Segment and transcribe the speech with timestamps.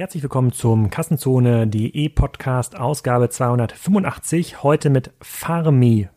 [0.00, 4.62] Herzlich willkommen zum Kassenzone.de Podcast Ausgabe 285.
[4.62, 6.08] Heute mit farmi.ch.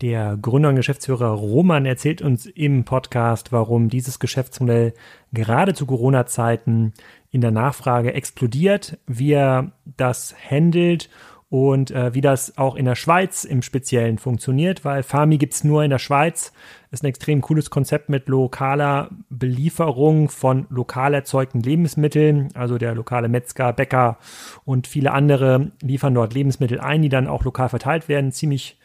[0.00, 4.94] Der Gründer und Geschäftsführer Roman erzählt uns im Podcast, warum dieses Geschäftsmodell
[5.32, 6.92] gerade zu Corona-Zeiten
[7.32, 11.10] in der Nachfrage explodiert, wie er das handelt
[11.54, 15.84] und äh, wie das auch in der Schweiz im Speziellen funktioniert, weil Farmi gibt's nur
[15.84, 16.52] in der Schweiz.
[16.90, 22.48] Ist ein extrem cooles Konzept mit lokaler Belieferung von lokal erzeugten Lebensmitteln.
[22.54, 24.18] Also der lokale Metzger, Bäcker
[24.64, 28.32] und viele andere liefern dort Lebensmittel ein, die dann auch lokal verteilt werden.
[28.32, 28.76] Ziemlich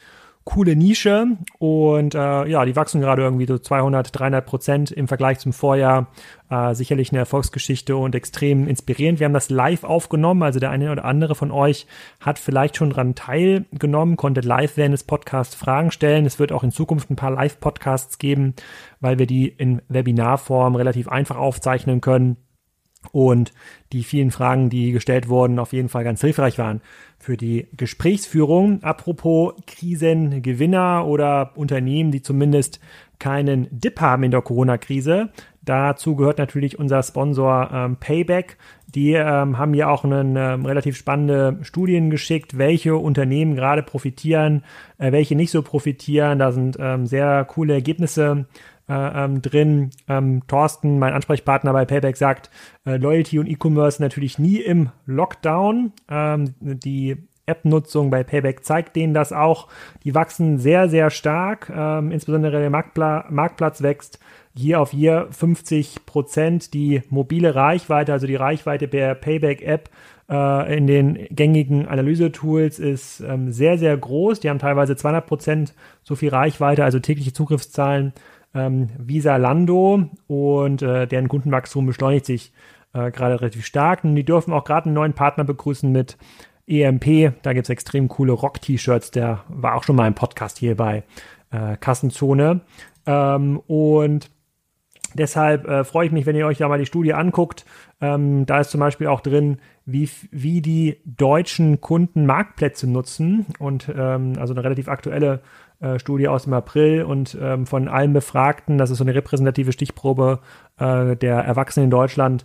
[0.50, 5.38] coole Nische und äh, ja, die wachsen gerade irgendwie so 200, 300 Prozent im Vergleich
[5.38, 6.08] zum Vorjahr.
[6.50, 9.20] Äh, sicherlich eine Erfolgsgeschichte und extrem inspirierend.
[9.20, 11.86] Wir haben das live aufgenommen, also der eine oder andere von euch
[12.18, 16.26] hat vielleicht schon dran teilgenommen, konnte live während des Podcasts Fragen stellen.
[16.26, 18.54] Es wird auch in Zukunft ein paar Live-Podcasts geben,
[18.98, 22.36] weil wir die in Webinarform relativ einfach aufzeichnen können
[23.12, 23.52] und
[23.92, 26.80] die vielen Fragen, die gestellt wurden, auf jeden Fall ganz hilfreich waren
[27.18, 28.82] für die Gesprächsführung.
[28.82, 32.80] Apropos Krisengewinner oder Unternehmen, die zumindest
[33.18, 35.30] keinen Dip haben in der Corona-Krise.
[35.62, 38.56] Dazu gehört natürlich unser Sponsor ähm, Payback.
[38.94, 44.64] Die ähm, haben ja auch einen ähm, relativ spannende Studien geschickt, welche Unternehmen gerade profitieren,
[44.98, 46.38] äh, welche nicht so profitieren.
[46.38, 48.46] Da sind ähm, sehr coole Ergebnisse
[48.88, 49.90] äh, ähm, drin.
[50.08, 52.50] Ähm, Thorsten, mein Ansprechpartner bei Payback, sagt,
[52.84, 55.92] äh, Loyalty und E-Commerce natürlich nie im Lockdown.
[56.08, 57.16] Ähm, die
[57.46, 59.68] App-Nutzung bei Payback zeigt denen das auch.
[60.04, 61.70] Die wachsen sehr, sehr stark.
[61.74, 64.18] Ähm, insbesondere der Marktpla Marktplatz wächst
[64.54, 66.74] hier auf hier 50 Prozent.
[66.74, 69.90] Die mobile Reichweite, also die Reichweite der Payback-App
[70.28, 74.40] äh, in den gängigen Analyse-Tools ist ähm, sehr, sehr groß.
[74.40, 78.12] Die haben teilweise 200 Prozent so viel Reichweite, also tägliche Zugriffszahlen
[78.54, 82.52] ähm, Visa Lando und äh, deren Kundenwachstum beschleunigt sich
[82.92, 84.04] äh, gerade relativ stark.
[84.04, 86.16] Und die dürfen auch gerade einen neuen Partner begrüßen mit
[86.66, 87.32] EMP.
[87.42, 89.10] Da gibt es extrem coole Rock-T-Shirts.
[89.10, 91.04] Der war auch schon mal im Podcast hier bei
[91.50, 92.62] äh, Kassenzone.
[93.06, 94.30] Ähm, und
[95.14, 97.64] Deshalb äh, freue ich mich, wenn ihr euch da mal die Studie anguckt.
[98.00, 103.46] Ähm, da ist zum Beispiel auch drin, wie, wie die deutschen Kunden Marktplätze nutzen.
[103.58, 105.40] Und ähm, also eine relativ aktuelle
[105.80, 109.72] äh, Studie aus dem April und ähm, von allen Befragten, das ist so eine repräsentative
[109.72, 110.40] Stichprobe
[110.78, 112.44] äh, der Erwachsenen in Deutschland,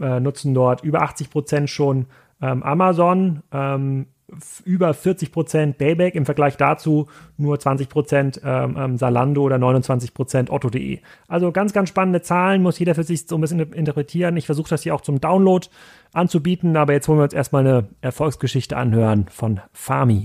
[0.00, 2.06] äh, nutzen dort über 80 Prozent schon
[2.42, 4.06] ähm, Amazon, ähm,
[4.64, 10.12] über 40 Prozent Payback, im Vergleich dazu nur 20 Prozent ähm, ähm, Salando oder 29
[10.12, 10.98] Prozent Otto.de.
[11.28, 14.36] Also ganz, ganz spannende Zahlen, muss jeder für sich so ein bisschen interpretieren.
[14.36, 15.66] Ich versuche das hier auch zum Download
[16.12, 20.24] anzubieten, aber jetzt wollen wir uns erstmal eine Erfolgsgeschichte anhören von Fami.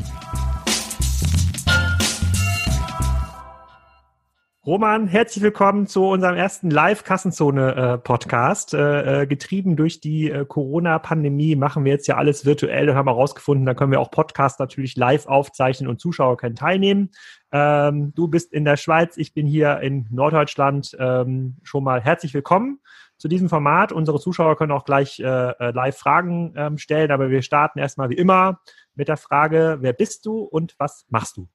[4.65, 8.73] Roman, herzlich willkommen zu unserem ersten Live-Kassenzone-Podcast.
[8.73, 13.09] Äh, äh, getrieben durch die äh, Corona-Pandemie machen wir jetzt ja alles virtuell und haben
[13.09, 17.11] herausgefunden, da können wir auch Podcasts natürlich live aufzeichnen und Zuschauer können teilnehmen.
[17.51, 20.95] Ähm, du bist in der Schweiz, ich bin hier in Norddeutschland.
[20.97, 22.79] Ähm, schon mal herzlich willkommen
[23.17, 23.91] zu diesem Format.
[23.91, 28.09] Unsere Zuschauer können auch gleich äh, äh, live Fragen ähm, stellen, aber wir starten erstmal
[28.11, 28.61] wie immer
[28.95, 31.49] mit der Frage, wer bist du und was machst du?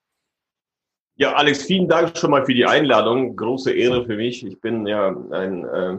[1.21, 3.34] Ja, Alex, vielen Dank schon mal für die Einladung.
[3.34, 4.47] Große Ehre für mich.
[4.47, 5.97] Ich bin ja ein äh,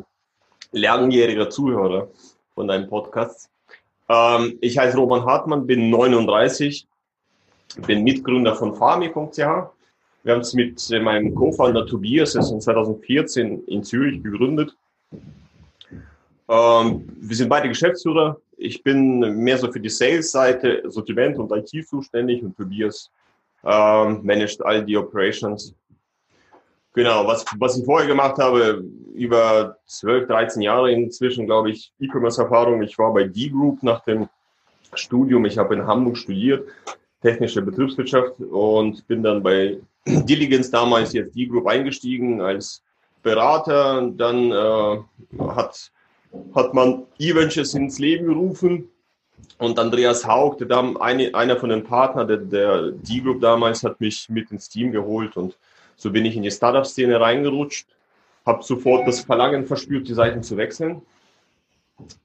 [0.72, 2.08] langjähriger Zuhörer
[2.56, 3.50] von deinem Podcast.
[4.08, 6.88] Ähm, ich heiße Roman Hartmann, bin 39,
[7.86, 9.38] bin Mitgründer von Farmi.ch.
[9.38, 14.74] Wir haben es mit meinem Co-Founder Tobias in 2014 in Zürich gegründet.
[16.48, 18.40] Ähm, wir sind beide Geschäftsführer.
[18.56, 23.12] Ich bin mehr so für die Sales-Seite, Sortiment und IT zuständig und Tobias
[23.64, 25.74] ähm, managt all die Operations.
[26.94, 28.84] Genau, was, was ich vorher gemacht habe,
[29.14, 32.82] über 12, 13 Jahre inzwischen, glaube ich, E-Commerce-Erfahrung.
[32.82, 34.28] Ich war bei D-Group nach dem
[34.96, 35.46] Studium.
[35.46, 36.68] Ich habe in Hamburg studiert,
[37.22, 39.78] technische Betriebswirtschaft und bin dann bei
[40.08, 42.84] Diligence damals jetzt D-Group eingestiegen als
[43.22, 44.10] Berater.
[44.16, 45.92] Dann äh, hat,
[46.56, 48.90] hat man E-Ventures ins Leben gerufen
[49.58, 54.00] und Andreas Haug, der Dam, eine, einer von den Partnern der, der D-Group damals, hat
[54.00, 55.58] mich mit ins Team geholt und
[55.96, 57.88] so bin ich in die Startup-Szene reingerutscht,
[58.46, 61.02] habe sofort das Verlangen verspürt, die Seiten zu wechseln,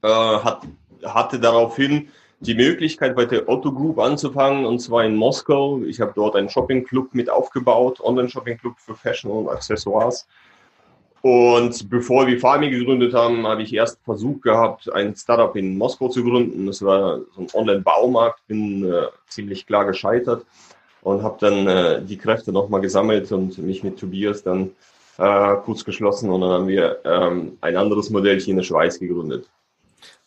[0.01, 0.61] äh, hat,
[1.03, 2.09] hatte daraufhin
[2.39, 5.81] die Möglichkeit, bei der Otto Group anzufangen, und zwar in Moskau.
[5.83, 10.27] Ich habe dort einen Shopping-Club mit aufgebaut, Online-Shopping-Club für Fashion und Accessoires.
[11.25, 16.07] Und bevor wir Farming gegründet haben, habe ich erst versucht gehabt, ein Startup in Moskau
[16.07, 16.67] zu gründen.
[16.67, 20.45] Das war so ein Online-Baumarkt, bin äh, ziemlich klar gescheitert
[21.01, 24.69] und habe dann äh, die Kräfte nochmal gesammelt und mich mit Tobias dann
[25.17, 28.99] äh, kurz geschlossen und dann haben wir ähm, ein anderes Modell hier in der Schweiz
[28.99, 29.49] gegründet.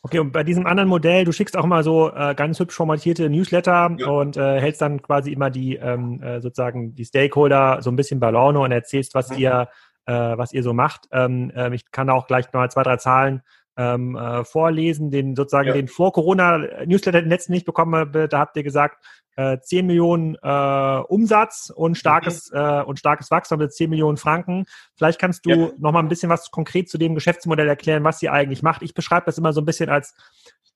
[0.02, 3.30] Okay, und bei diesem anderen Modell, du schickst auch immer so äh, ganz hübsch formatierte
[3.30, 4.08] Newsletter ja.
[4.08, 8.18] und äh, hältst dann quasi immer die ähm, äh, sozusagen die Stakeholder so ein bisschen
[8.18, 9.38] bei Laune und erzählst, was mhm.
[9.38, 9.68] ihr
[10.12, 11.08] was ihr so macht.
[11.12, 13.42] Ähm, äh, ich kann auch gleich mal zwei, drei Zahlen
[13.76, 15.74] ähm, äh, vorlesen, den sozusagen ja.
[15.74, 19.04] den vor Corona Newsletter den letzten nicht bekommen, da habt ihr gesagt,
[19.38, 22.58] äh, 10 Millionen äh, Umsatz und starkes mhm.
[22.58, 24.66] äh, und starkes Wachstum mit 10 Millionen Franken.
[24.96, 25.70] Vielleicht kannst du ja.
[25.78, 28.82] noch mal ein bisschen was konkret zu dem Geschäftsmodell erklären, was ihr eigentlich macht.
[28.82, 30.14] Ich beschreibe das immer so ein bisschen als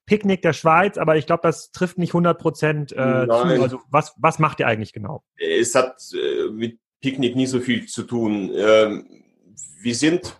[0.06, 3.32] Picknick der Schweiz, aber ich glaube, das trifft nicht 100 Prozent äh, zu.
[3.32, 5.24] Also was, was macht ihr eigentlich genau?
[5.36, 8.50] Es hat äh, mit Picknick nie so viel zu tun.
[8.54, 9.24] Ähm,
[9.82, 10.34] wir sind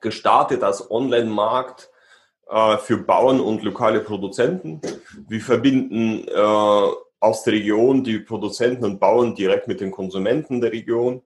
[0.00, 1.90] gestartet als Online-Markt
[2.48, 4.80] äh, für Bauern und lokale Produzenten.
[5.28, 10.72] Wir verbinden äh, aus der Region die Produzenten und Bauern direkt mit den Konsumenten der
[10.72, 11.22] Region.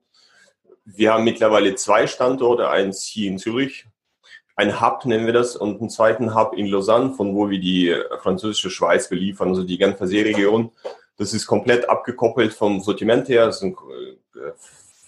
[0.84, 3.86] Wir haben mittlerweile zwei Standorte, eins hier in Zürich,
[4.56, 7.94] ein Hub nennen wir das, und einen zweiten Hub in Lausanne, von wo wir die
[8.22, 10.70] französische Schweiz beliefern, also die Genfer Seeregion.
[11.16, 13.48] Das ist komplett abgekoppelt vom Sortiment her.
[13.48, 13.76] Es sind,
[14.34, 14.50] äh,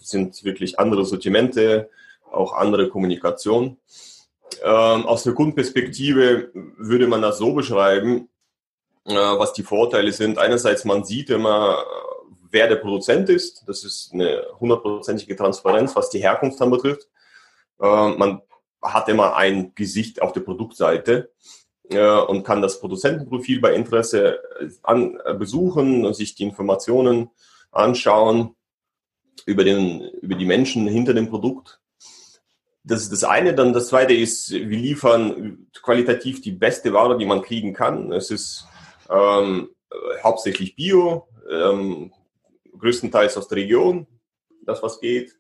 [0.01, 1.91] sind wirklich andere Sortimente,
[2.31, 3.77] auch andere Kommunikation.
[4.63, 8.29] Ähm, aus der Kundenperspektive würde man das so beschreiben,
[9.05, 10.39] äh, was die Vorteile sind.
[10.39, 11.85] Einerseits, man sieht immer,
[12.51, 13.65] wer der Produzent ist.
[13.67, 17.09] Das ist eine hundertprozentige Transparenz, was die Herkunft betrifft.
[17.81, 18.43] Äh, man
[18.81, 21.31] hat immer ein Gesicht auf der Produktseite
[21.91, 24.41] äh, und kann das Produzentenprofil bei Interesse
[24.83, 27.31] an, besuchen und sich die Informationen
[27.71, 28.55] anschauen
[29.45, 31.81] über, den, über die Menschen hinter dem Produkt.
[32.83, 33.55] Das ist das eine.
[33.55, 38.13] Dann das zweite ist, wir liefern qualitativ die beste Ware, die man kriegen kann.
[38.13, 38.65] Es ist
[39.11, 39.71] ähm,
[40.23, 42.13] hauptsächlich Bio, ähm,
[42.79, 44.07] größtenteils aus der Region,
[44.63, 45.37] das was geht.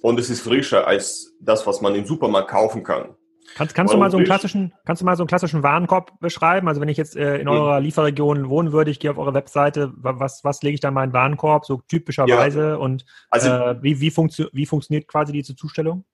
[0.00, 3.16] Und es ist frischer als das, was man im Supermarkt kaufen kann.
[3.54, 6.68] Kannst, kannst du mal so einen klassischen, kannst du mal so einen klassischen Warenkorb beschreiben?
[6.68, 9.92] Also wenn ich jetzt äh, in eurer Lieferregion wohnen würde, ich gehe auf eure Webseite,
[9.96, 12.68] was, was lege ich da in meinen Warenkorb, so typischerweise?
[12.70, 12.76] Ja.
[12.76, 16.04] Und also, äh, wie, wie, funktio wie funktioniert quasi diese Zustellung?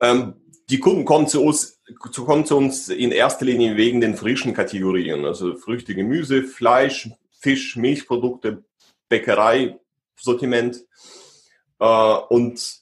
[0.00, 0.34] Ähm,
[0.68, 5.24] die Kunden kommen zu uns, kommen zu uns in erster Linie wegen den frischen Kategorien,
[5.24, 7.10] also Früchte, Gemüse, Fleisch,
[7.40, 8.64] Fisch, Milchprodukte,
[9.08, 9.78] Bäckerei,
[10.18, 10.84] Sortiment
[11.78, 12.81] äh, und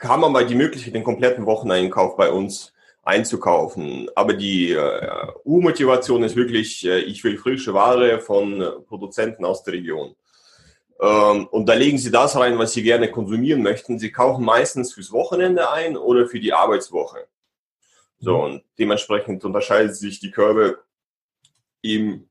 [0.00, 2.72] haben aber die Möglichkeit, den kompletten Wocheneinkauf bei uns
[3.02, 4.08] einzukaufen.
[4.14, 9.74] Aber die äh, U-Motivation ist wirklich, äh, ich will frische Ware von Produzenten aus der
[9.74, 10.14] Region.
[11.00, 13.98] Ähm, und da legen sie das rein, was sie gerne konsumieren möchten.
[13.98, 17.26] Sie kaufen meistens fürs Wochenende ein oder für die Arbeitswoche.
[18.18, 18.44] So, mhm.
[18.44, 20.82] und dementsprechend unterscheiden sich die Körbe
[21.82, 22.28] im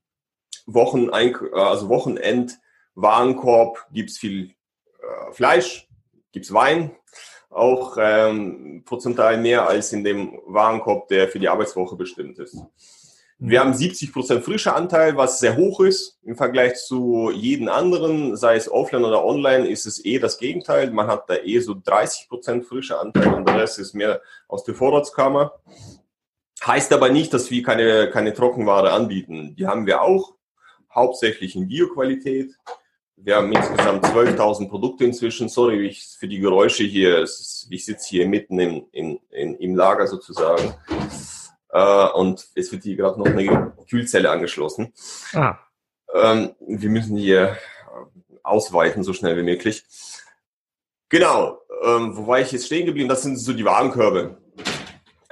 [0.66, 4.54] Wochenein also Wochenend-Warenkorb gibt's viel
[5.00, 5.88] äh, Fleisch,
[6.34, 6.92] gibt's Wein,
[7.50, 12.58] auch ähm, prozentual mehr als in dem Warenkorb, der für die Arbeitswoche bestimmt ist.
[13.40, 18.36] Wir haben 70 Prozent frischer Anteil, was sehr hoch ist im Vergleich zu jeden anderen,
[18.36, 20.90] sei es offline oder online, ist es eh das Gegenteil.
[20.90, 24.64] Man hat da eh so 30 Prozent frischer Anteil und der Rest ist mehr aus
[24.64, 25.54] der Vorratskammer.
[26.66, 29.56] Heißt aber nicht, dass wir keine, keine Trockenware anbieten.
[29.56, 30.34] Die haben wir auch,
[30.94, 32.56] hauptsächlich in Bioqualität.
[33.20, 35.50] Wir haben insgesamt 12.000 Produkte inzwischen.
[35.50, 37.24] Sorry für die Geräusche hier.
[37.24, 40.76] Ich sitze hier mitten im, in, in, im Lager sozusagen.
[41.72, 44.94] Äh, und es wird hier gerade noch eine Kühlzelle angeschlossen.
[45.34, 45.58] Ah.
[46.14, 47.58] Ähm, wir müssen hier
[48.44, 49.84] ausweiten, so schnell wie möglich.
[51.10, 53.10] Genau, ähm, wo war ich jetzt stehen geblieben?
[53.10, 54.38] Das sind so die Warenkörbe.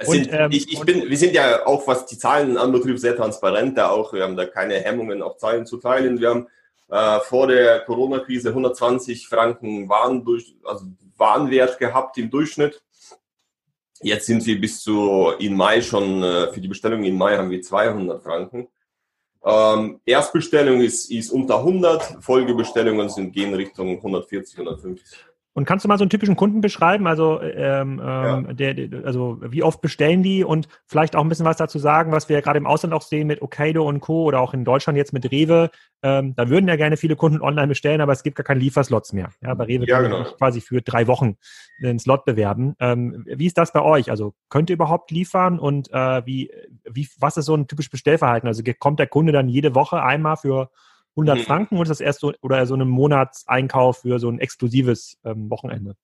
[0.00, 3.16] Und, sind, ähm, ich, ich bin, wir sind ja auch, was die Zahlen anbetrifft, sehr
[3.16, 4.12] transparent da auch.
[4.12, 6.20] Wir haben da keine Hemmungen, auch Zahlen zu teilen.
[6.20, 6.48] Wir haben
[6.88, 12.82] äh, vor der Corona-Krise 120 Franken Waren durch, also Warenwert gehabt im Durchschnitt.
[14.02, 17.50] Jetzt sind wir bis zu in Mai schon, äh, für die Bestellung in Mai haben
[17.50, 18.68] wir 200 Franken.
[19.44, 25.24] Ähm, Erstbestellung ist, ist unter 100, Folgebestellungen sind, gehen Richtung 140, 150.
[25.56, 27.06] Und kannst du mal so einen typischen Kunden beschreiben?
[27.06, 28.36] Also, ähm, ja.
[28.36, 32.12] Ähm, der, also wie oft bestellen die und vielleicht auch ein bisschen was dazu sagen,
[32.12, 34.24] was wir ja gerade im Ausland auch sehen mit Okado und Co.
[34.24, 35.70] oder auch in Deutschland jetzt mit Rewe.
[36.02, 39.14] Ähm, da würden ja gerne viele Kunden online bestellen, aber es gibt gar keine Lieferslots
[39.14, 39.30] mehr.
[39.40, 40.24] Ja, bei Rewe ja, kann genau.
[40.24, 41.38] quasi für drei Wochen
[41.82, 42.74] einen Slot bewerben.
[42.78, 44.10] Ähm, wie ist das bei euch?
[44.10, 46.50] Also könnt ihr überhaupt liefern und äh, wie,
[46.84, 48.46] wie, was ist so ein typisches Bestellverhalten?
[48.46, 50.68] Also kommt der Kunde dann jede Woche einmal für
[51.16, 51.42] 100 mhm.
[51.42, 55.50] Franken oder ist das erst so, oder so ein Monatseinkauf für so ein exklusives ähm,
[55.50, 55.96] Wochenende?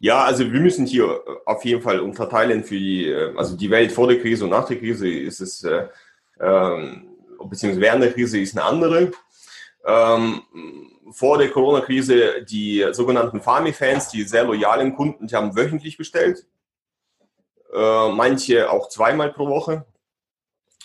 [0.00, 3.70] Ja, also wir müssen hier äh, auf jeden Fall unterteilen für die, äh, also die
[3.70, 5.86] Welt vor der Krise und nach der Krise ist es, äh,
[6.40, 6.96] äh,
[7.44, 9.12] beziehungsweise während der Krise ist eine andere.
[9.84, 10.42] Ähm,
[11.12, 16.46] vor der Corona-Krise die sogenannten Farmy-Fans, die sehr loyalen Kunden, die haben wöchentlich bestellt.
[17.72, 19.86] Äh, manche auch zweimal pro Woche.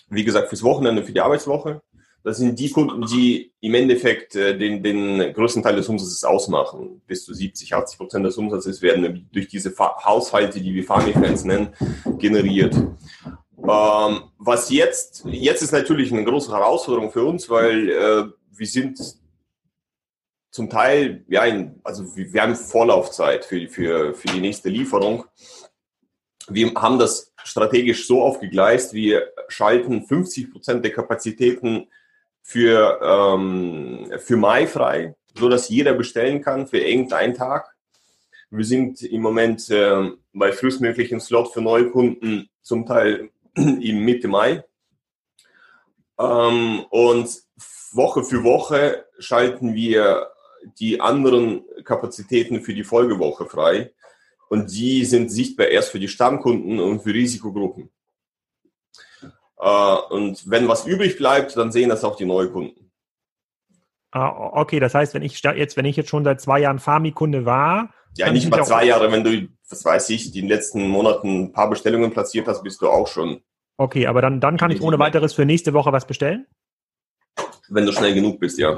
[0.09, 1.81] wie gesagt, fürs Wochenende, für die Arbeitswoche.
[2.27, 7.01] Das sind die Kunden, die im Endeffekt äh, den, den größten Teil des Umsatzes ausmachen.
[7.07, 11.69] Bis zu 70, 80 Prozent des Umsatzes werden durch diese Haushalte, die wir Family-Fans nennen,
[12.19, 12.75] generiert.
[12.75, 18.99] Ähm, was jetzt, jetzt ist natürlich eine große Herausforderung für uns, weil äh, wir sind
[20.51, 25.23] zum Teil, ja, in, also wir haben Vorlaufzeit für, für, für die nächste Lieferung.
[26.49, 31.87] Wir haben das strategisch so aufgegleist, wir schalten 50 Prozent der Kapazitäten
[32.47, 37.75] für, ähm, für Mai frei, so dass jeder bestellen kann für irgendeinen Tag.
[38.49, 44.63] Wir sind im Moment äh, bei frühestmöglichen Slot für Neukunden zum Teil im Mitte Mai.
[46.17, 47.29] Ähm, und
[47.91, 50.27] Woche für Woche schalten wir
[50.79, 53.91] die anderen Kapazitäten für die Folgewoche frei.
[54.47, 57.89] Und die sind sichtbar erst für die Stammkunden und für Risikogruppen.
[59.59, 62.91] Äh, und wenn was übrig bleibt, dann sehen das auch die Neukunden.
[64.11, 67.45] Ah, okay, das heißt, wenn ich jetzt, wenn ich jetzt schon seit zwei Jahren Farmi-Kunde
[67.45, 67.93] war.
[68.15, 71.69] Ja, nicht mal zwei Jahre, wenn du, was weiß ich, die letzten Monaten ein paar
[71.69, 73.41] Bestellungen platziert hast, bist du auch schon.
[73.77, 76.47] Okay, aber dann, dann kann ich ohne weiteres für nächste Woche was bestellen?
[77.69, 78.75] Wenn du schnell genug bist, ja.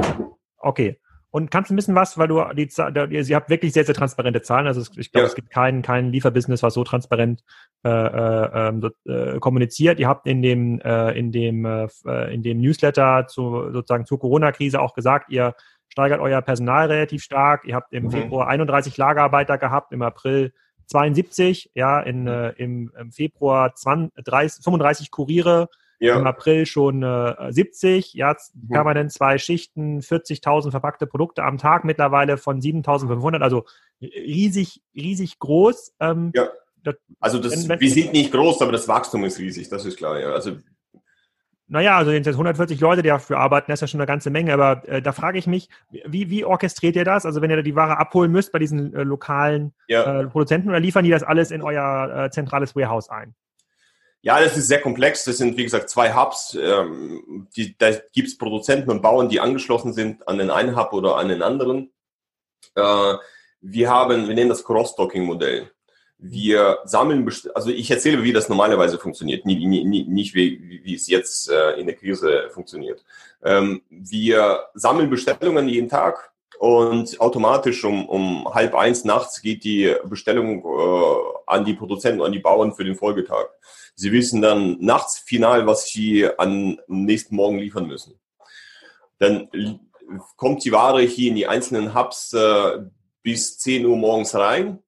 [0.58, 1.00] Okay.
[1.32, 4.42] Und kannst du ein bisschen was, weil du die, ihr habt wirklich sehr, sehr transparente
[4.42, 4.66] Zahlen.
[4.66, 5.30] Also ich glaube, ja.
[5.30, 7.44] es gibt kein, kein Lieferbusiness, was so transparent
[7.84, 10.00] äh, äh, ähm, äh, kommuniziert.
[10.00, 14.82] Ihr habt in dem, äh, in dem, äh, in dem Newsletter zu, sozusagen zur Corona-Krise
[14.82, 15.54] auch gesagt, ihr
[15.90, 17.64] steigert euer Personal relativ stark.
[17.66, 18.12] Ihr habt im mhm.
[18.12, 20.52] Februar 31 Lagerarbeiter gehabt, im April
[20.88, 25.70] 72, ja, in, äh, im, im Februar 20, 30, 35 Kuriere
[26.00, 26.18] ja.
[26.18, 28.70] Im April schon äh, 70, ja, mhm.
[28.70, 33.66] permanent zwei Schichten, 40.000 verpackte Produkte am Tag mittlerweile von 7.500, also
[34.02, 35.96] riesig, riesig groß.
[36.00, 36.50] Ähm, ja.
[37.20, 39.98] Also das, wenn, wenn, wir sind nicht groß, aber das Wachstum ist riesig, das ist
[39.98, 40.32] klar, ja.
[40.32, 40.54] Also
[41.72, 44.54] naja, also jetzt 140 Leute, die dafür arbeiten, das ist ja schon eine ganze Menge.
[44.54, 47.28] Aber äh, da frage ich mich, wie, wie orchestriert ihr das?
[47.28, 50.22] Also wenn ihr die Ware abholen müsst bei diesen äh, lokalen ja.
[50.22, 53.36] äh, Produzenten oder liefern die das alles in euer äh, zentrales Warehouse ein?
[54.22, 55.24] Ja, das ist sehr komplex.
[55.24, 56.58] Das sind, wie gesagt, zwei Hubs.
[56.60, 60.92] Ähm, die, da gibt es Produzenten und Bauern, die angeschlossen sind an den einen Hub
[60.94, 61.92] oder an den anderen.
[62.76, 63.14] Äh,
[63.62, 65.72] wir haben, wir nennen das Cross-Docking-Modell.
[66.18, 70.96] Wir sammeln, also ich erzähle, wie das normalerweise funktioniert, nie, nie, nie, nicht wie, wie
[70.96, 73.06] es jetzt äh, in der Krise funktioniert.
[73.42, 79.96] Ähm, wir sammeln Bestellungen jeden Tag und automatisch um, um halb eins nachts geht die
[80.06, 81.16] Bestellung äh,
[81.46, 83.50] an die Produzenten, an die Bauern für den Folgetag.
[83.96, 88.20] Sie wissen dann nachts final, was sie am nächsten Morgen liefern müssen.
[89.20, 89.50] Dann
[90.38, 92.80] kommt die Ware hier in die einzelnen Hubs äh,
[93.22, 94.82] bis 10 Uhr morgens rein.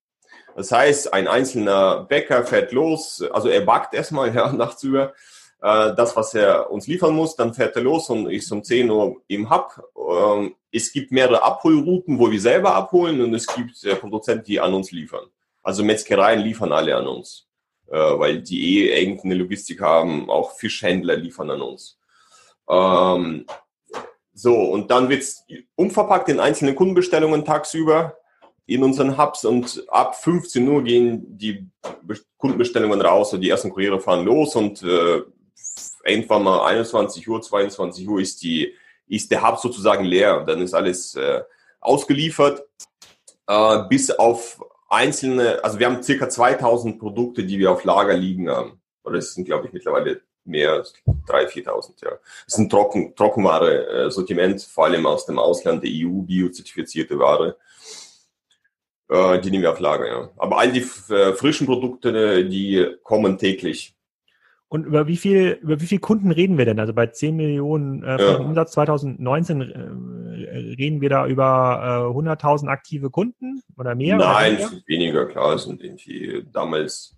[0.56, 5.14] Das heißt, ein einzelner Bäcker fährt los, also er backt erstmal ja, nachts über
[5.62, 8.90] äh, das, was er uns liefern muss, dann fährt er los und ist um 10
[8.90, 9.82] Uhr im Hub.
[9.96, 14.60] Ähm, es gibt mehrere Abholrouten, wo wir selber abholen und es gibt äh, Produzenten, die
[14.60, 15.26] an uns liefern.
[15.62, 17.48] Also Metzgereien liefern alle an uns,
[17.88, 22.00] äh, weil die eh irgendeine Logistik haben, auch Fischhändler liefern an uns.
[22.68, 23.46] Ähm,
[24.34, 28.18] so, und dann wird's umverpackt in einzelne Kundenbestellungen tagsüber
[28.66, 31.68] in unseren Hubs und ab 15 Uhr gehen die
[32.38, 35.22] Kundenbestellungen raus und die ersten Kuriere fahren los und äh,
[36.04, 38.74] irgendwann mal 21 Uhr, 22 Uhr ist die
[39.08, 41.42] ist der Hub sozusagen leer dann ist alles äh,
[41.82, 42.64] ausgeliefert,
[43.48, 48.50] äh, bis auf einzelne, also wir haben circa 2000 Produkte, die wir auf Lager liegen
[48.50, 48.82] haben.
[49.04, 50.94] Oder es sind, glaube ich, mittlerweile mehr als
[51.28, 52.12] 3.000, 4.000, ja.
[52.46, 57.58] Ist ein Trocken, Trockenware-Sortiment, vor allem aus dem Ausland, der EU, biozertifizierte Ware.
[59.10, 60.30] Äh, die nehmen wir auf Lager, ja.
[60.38, 63.96] Aber all die äh, frischen Produkte, die kommen täglich.
[64.72, 66.80] Und über wie viel, über wie viele Kunden reden wir denn?
[66.80, 68.38] Also bei 10 Millionen äh, ja.
[68.38, 74.16] Umsatz 2019 äh, reden wir da über äh, 100.000 aktive Kunden oder mehr?
[74.16, 74.88] Nein, oder weniger?
[74.88, 75.56] weniger, klar.
[75.56, 77.18] Es sind irgendwie damals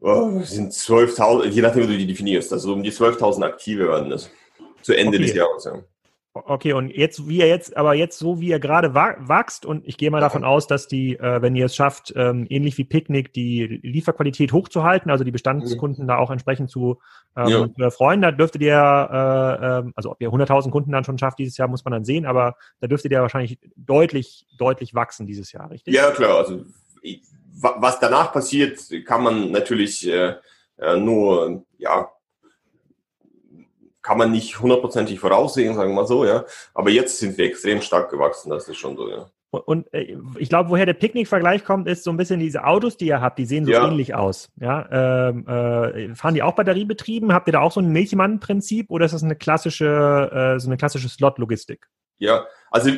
[0.00, 2.54] oh, sind 12.000, je nachdem, wie du die definierst.
[2.54, 4.30] Also um die 12.000 aktive werden das.
[4.80, 5.26] Zu Ende okay.
[5.26, 5.82] des Jahres, ja.
[6.44, 9.96] Okay, und jetzt, wie ihr jetzt, aber jetzt so, wie ihr gerade wächst, und ich
[9.96, 13.32] gehe mal davon aus, dass die, äh, wenn ihr es schafft, ähm, ähnlich wie Picknick,
[13.32, 16.08] die Lieferqualität hochzuhalten, also die Bestandskunden mhm.
[16.08, 16.98] da auch entsprechend zu,
[17.36, 17.74] ähm, ja.
[17.74, 21.38] zu erfreuen, da dürftet ihr, äh, äh, also ob ihr 100.000 Kunden dann schon schafft
[21.38, 25.52] dieses Jahr, muss man dann sehen, aber da dürftet ihr wahrscheinlich deutlich, deutlich wachsen dieses
[25.52, 25.94] Jahr, richtig?
[25.94, 26.64] Ja, klar, also
[27.58, 30.34] was danach passiert, kann man natürlich äh,
[30.76, 32.10] äh nur, ja,
[34.06, 36.44] kann man nicht hundertprozentig voraussehen, sagen wir mal so, ja.
[36.74, 39.26] Aber jetzt sind wir extrem stark gewachsen, das ist schon so, ja.
[39.50, 43.06] Und äh, ich glaube, woher der Picknick-Vergleich kommt, ist so ein bisschen diese Autos, die
[43.06, 43.84] ihr habt, die sehen so ja.
[43.84, 44.48] ähnlich aus.
[44.60, 47.32] Ja, ähm, äh, fahren die auch batteriebetrieben?
[47.32, 50.76] Habt ihr da auch so ein Milchmann-Prinzip oder ist das eine klassische, äh, so eine
[50.76, 51.88] klassische Slot-Logistik?
[52.18, 52.90] Ja, also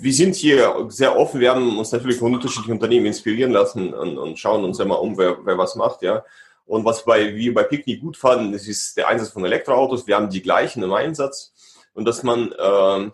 [0.00, 1.40] wir sind hier sehr offen.
[1.40, 5.16] Wir haben uns natürlich von unterschiedlichen Unternehmen inspirieren lassen und, und schauen uns immer um,
[5.16, 6.22] wer, wer was macht, ja.
[6.66, 10.06] Und was bei, wir bei Picknick gut fanden, das ist der Einsatz von Elektroautos.
[10.06, 11.52] Wir haben die gleichen im Einsatz
[11.94, 13.12] und dass man ähm,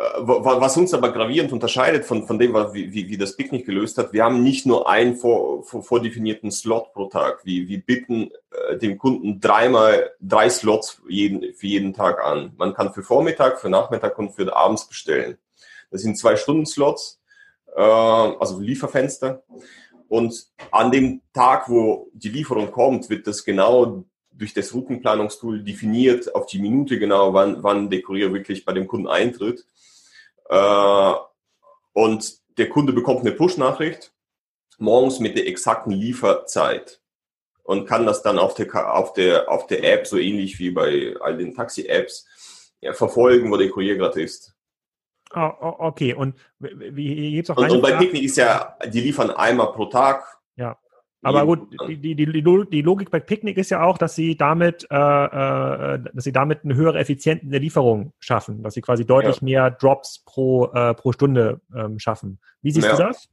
[0.00, 3.98] äh, was uns aber gravierend unterscheidet von, von dem, wie, wie, wie das Picknick gelöst
[3.98, 7.44] hat, wir haben nicht nur einen vor, vor, vordefinierten Slot pro Tag.
[7.44, 12.52] Wir, wir bieten äh, dem Kunden dreimal drei Slots jeden, für jeden Tag an.
[12.56, 15.36] Man kann für Vormittag, für Nachmittag und für abends bestellen.
[15.90, 17.20] Das sind zwei Stunden Slots,
[17.76, 19.42] äh, also Lieferfenster.
[20.10, 26.34] Und an dem Tag, wo die Lieferung kommt, wird das genau durch das Routenplanungstool definiert
[26.34, 29.64] auf die Minute genau, wann, wann der Kurier wirklich bei dem Kunden eintritt.
[30.48, 31.12] Äh,
[31.92, 34.12] und der Kunde bekommt eine Push-Nachricht
[34.78, 37.00] morgens mit der exakten Lieferzeit
[37.62, 41.14] und kann das dann auf der, auf der, auf der App, so ähnlich wie bei
[41.20, 42.26] all den Taxi-Apps,
[42.80, 44.56] ja, verfolgen, wo der Kurier gerade ist.
[45.32, 49.72] Oh, okay, und wie gibt's auch und, und bei Picknick ist ja, die liefern einmal
[49.72, 50.24] pro Tag.
[50.56, 50.76] Ja.
[51.22, 54.86] Aber gut, die, die, die, die Logik bei Picknick ist ja auch, dass sie damit,
[54.90, 59.04] äh, äh, dass sie damit eine höhere Effizienz in der Lieferung schaffen, dass sie quasi
[59.04, 59.44] deutlich ja.
[59.44, 62.40] mehr Drops pro, äh, pro Stunde ähm, schaffen.
[62.62, 62.96] Wie siehst ja.
[62.96, 63.28] du das?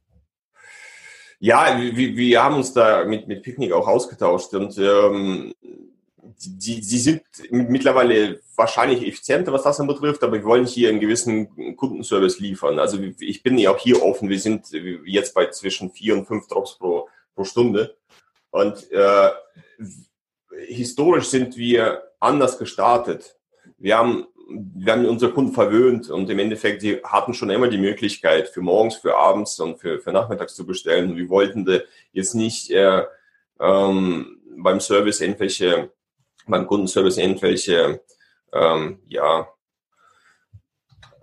[1.40, 5.54] Ja, wir, wir haben uns da mit, mit Picknick auch ausgetauscht und ähm,
[6.22, 11.76] die, die sind mittlerweile wahrscheinlich effizienter, was das betrifft, aber wir wollen hier einen gewissen
[11.76, 12.78] Kundenservice liefern.
[12.78, 14.28] Also ich bin ja auch hier offen.
[14.28, 14.66] Wir sind
[15.04, 17.96] jetzt bei zwischen vier und fünf Drops pro, pro Stunde.
[18.50, 19.30] Und äh,
[20.66, 23.36] historisch sind wir anders gestartet.
[23.76, 27.78] Wir haben, wir haben unsere Kunden verwöhnt und im Endeffekt, sie hatten schon immer die
[27.78, 31.16] Möglichkeit, für morgens, für abends und für, für nachmittags zu bestellen.
[31.16, 31.68] wir wollten
[32.12, 33.04] jetzt nicht äh,
[33.60, 35.90] ähm, beim Service irgendwelche,
[36.48, 38.00] beim Kundenservice irgendwelche,
[38.52, 39.48] ähm, ja,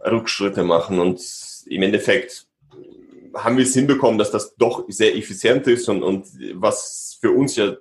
[0.05, 1.21] Rückschritte machen und
[1.65, 2.47] im Endeffekt
[3.33, 7.55] haben wir es hinbekommen, dass das doch sehr effizient ist und, und was für uns
[7.55, 7.75] ja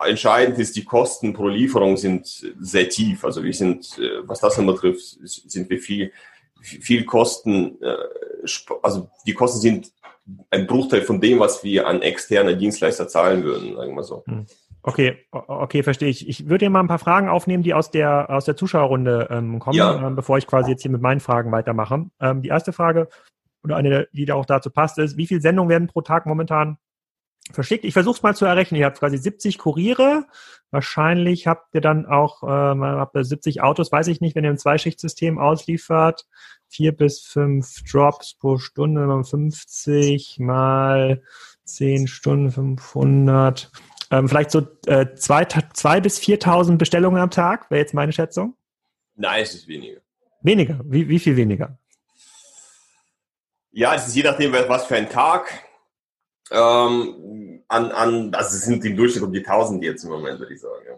[0.00, 2.26] entscheidend ist, die Kosten pro Lieferung sind
[2.58, 3.24] sehr tief.
[3.24, 6.12] Also wir sind, äh, was das betrifft, sind wir viel,
[6.60, 7.96] viel Kosten, äh,
[8.82, 9.92] also die Kosten sind
[10.50, 14.22] ein Bruchteil von dem, was wir an externe Dienstleister zahlen würden, sagen wir so.
[14.26, 14.46] Hm.
[14.84, 16.28] Okay, okay, verstehe ich.
[16.28, 19.60] Ich würde dir mal ein paar Fragen aufnehmen, die aus der aus der Zuschauerrunde ähm,
[19.60, 20.08] kommen, ja.
[20.08, 22.06] ähm, bevor ich quasi jetzt hier mit meinen Fragen weitermache.
[22.20, 23.08] Ähm, die erste Frage
[23.62, 26.78] oder eine, die da auch dazu passt, ist, wie viele Sendungen werden pro Tag momentan
[27.52, 27.84] verschickt?
[27.84, 28.80] Ich versuche es mal zu errechnen.
[28.80, 30.26] Ihr habt quasi 70 Kuriere.
[30.72, 34.50] Wahrscheinlich habt ihr dann auch ähm, habt ihr 70 Autos, weiß ich nicht, wenn ihr
[34.50, 36.26] ein Zweischichtsystem ausliefert.
[36.66, 41.22] Vier bis fünf Drops pro Stunde, 50 mal
[41.64, 43.70] 10 Stunden, 500.
[44.12, 48.54] Ähm, vielleicht so äh, zwei, zwei bis 4.000 Bestellungen am Tag, wäre jetzt meine Schätzung.
[49.16, 50.00] Nein, es ist weniger.
[50.42, 50.80] Weniger?
[50.84, 51.78] Wie, wie viel weniger?
[53.70, 55.50] Ja, es ist je nachdem, was für ein Tag.
[56.50, 60.52] Ähm, an, an, also es sind im Durchschnitt um die 1000 jetzt im Moment, würde
[60.52, 60.84] ich sagen.
[60.86, 60.94] Ja.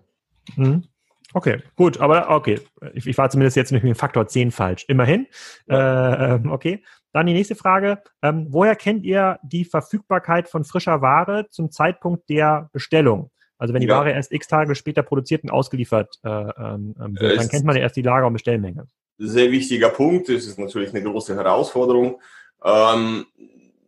[0.56, 0.84] Mhm.
[1.32, 2.60] Okay, gut, aber okay.
[2.94, 4.84] Ich, ich, war zumindest jetzt mit dem Faktor 10 falsch.
[4.88, 5.28] Immerhin.
[5.68, 6.82] Äh, ähm, okay.
[7.14, 8.02] Dann die nächste Frage.
[8.22, 13.30] Ähm, woher kennt ihr die Verfügbarkeit von frischer Ware zum Zeitpunkt der Bestellung?
[13.56, 13.96] Also wenn die ja.
[13.96, 17.76] Ware erst x Tage später produziert und ausgeliefert äh, ähm, ähm wird, dann kennt man
[17.76, 18.88] ja erst die Lager- und Bestellmenge.
[19.18, 20.28] Sehr wichtiger Punkt.
[20.28, 22.20] Das ist natürlich eine große Herausforderung.
[22.64, 23.26] Ähm,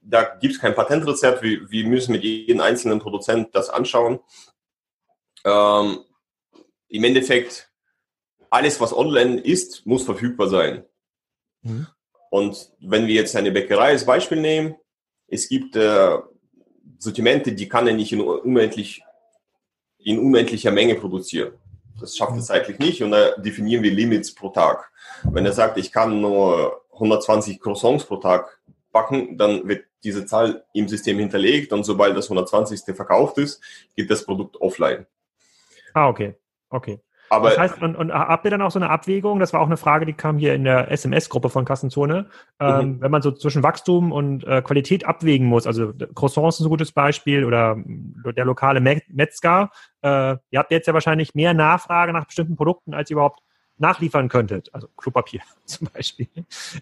[0.03, 1.43] da gibt es kein Patentrezept.
[1.43, 4.21] Wir, wir, müssen mit jedem einzelnen Produzent das anschauen.
[5.45, 5.99] Ähm,
[6.87, 7.73] Im Endeffekt,
[8.51, 10.85] alles, was online ist, muss verfügbar sein.
[11.62, 11.89] Mhm.
[12.31, 14.77] Und wenn wir jetzt eine Bäckerei als Beispiel nehmen,
[15.29, 16.19] es gibt äh,
[16.99, 19.03] Sortimente, die kann er nicht in, unendlich,
[19.99, 21.53] in unendlicher Menge produzieren.
[22.01, 22.43] Das schafft er mhm.
[22.43, 24.91] zeitlich nicht und da definieren wir Limits pro Tag.
[25.25, 28.61] Wenn er sagt, ich kann nur 120 Croissants pro Tag
[28.93, 32.95] backen, dann wird diese Zahl im System hinterlegt und sobald das 120.
[32.95, 33.61] verkauft ist,
[33.97, 35.07] geht das Produkt offline.
[35.95, 36.35] Ah, okay.
[36.71, 37.01] Okay.
[37.31, 39.41] Aber das heißt, und, und habt ihr dann auch so eine Abwägung?
[39.41, 42.27] Das war auch eine Frage, die kam hier in der SMS-Gruppe von Kassenzone.
[42.61, 43.01] Ähm, mhm.
[43.01, 46.93] Wenn man so zwischen Wachstum und äh, Qualität abwägen muss, also Croissants ist ein gutes
[46.93, 49.71] Beispiel oder der lokale Metzger,
[50.03, 53.41] äh, ihr habt jetzt ja wahrscheinlich mehr Nachfrage nach bestimmten Produkten, als ihr überhaupt
[53.79, 56.29] nachliefern könntet, also Klopapier zum Beispiel,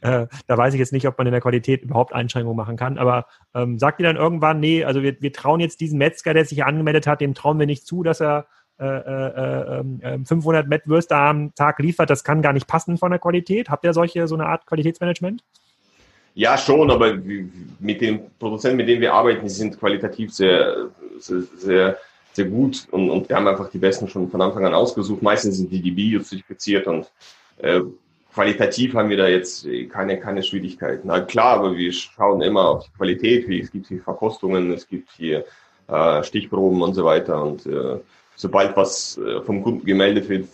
[0.00, 2.98] äh, da weiß ich jetzt nicht, ob man in der Qualität überhaupt Einschränkungen machen kann,
[2.98, 6.44] aber ähm, sagt ihr dann irgendwann, nee, also wir, wir trauen jetzt diesem Metzger, der
[6.44, 8.46] sich hier angemeldet hat, dem trauen wir nicht zu, dass er
[8.80, 13.20] äh, äh, 500 äh, Mettwürste am Tag liefert, das kann gar nicht passen von der
[13.20, 13.68] Qualität.
[13.68, 15.44] Habt ihr solche, so eine Art Qualitätsmanagement?
[16.34, 17.14] Ja, schon, aber
[17.78, 20.88] mit den Produzenten, mit denen wir arbeiten, die sind qualitativ sehr,
[21.20, 21.98] sehr, sehr,
[22.32, 25.22] sehr gut und, und wir haben einfach die besten schon von Anfang an ausgesucht.
[25.22, 27.08] Meistens sind die Bio-zertifiziert und
[27.58, 27.82] äh,
[28.34, 31.06] qualitativ haben wir da jetzt keine, keine Schwierigkeiten.
[31.06, 34.88] Na klar, aber wir schauen immer auf die Qualität, wie es gibt hier Verkostungen, es
[34.88, 35.44] gibt hier
[35.86, 37.98] äh, Stichproben und so weiter und äh,
[38.36, 40.48] sobald was äh, vom Kunden gemeldet wird,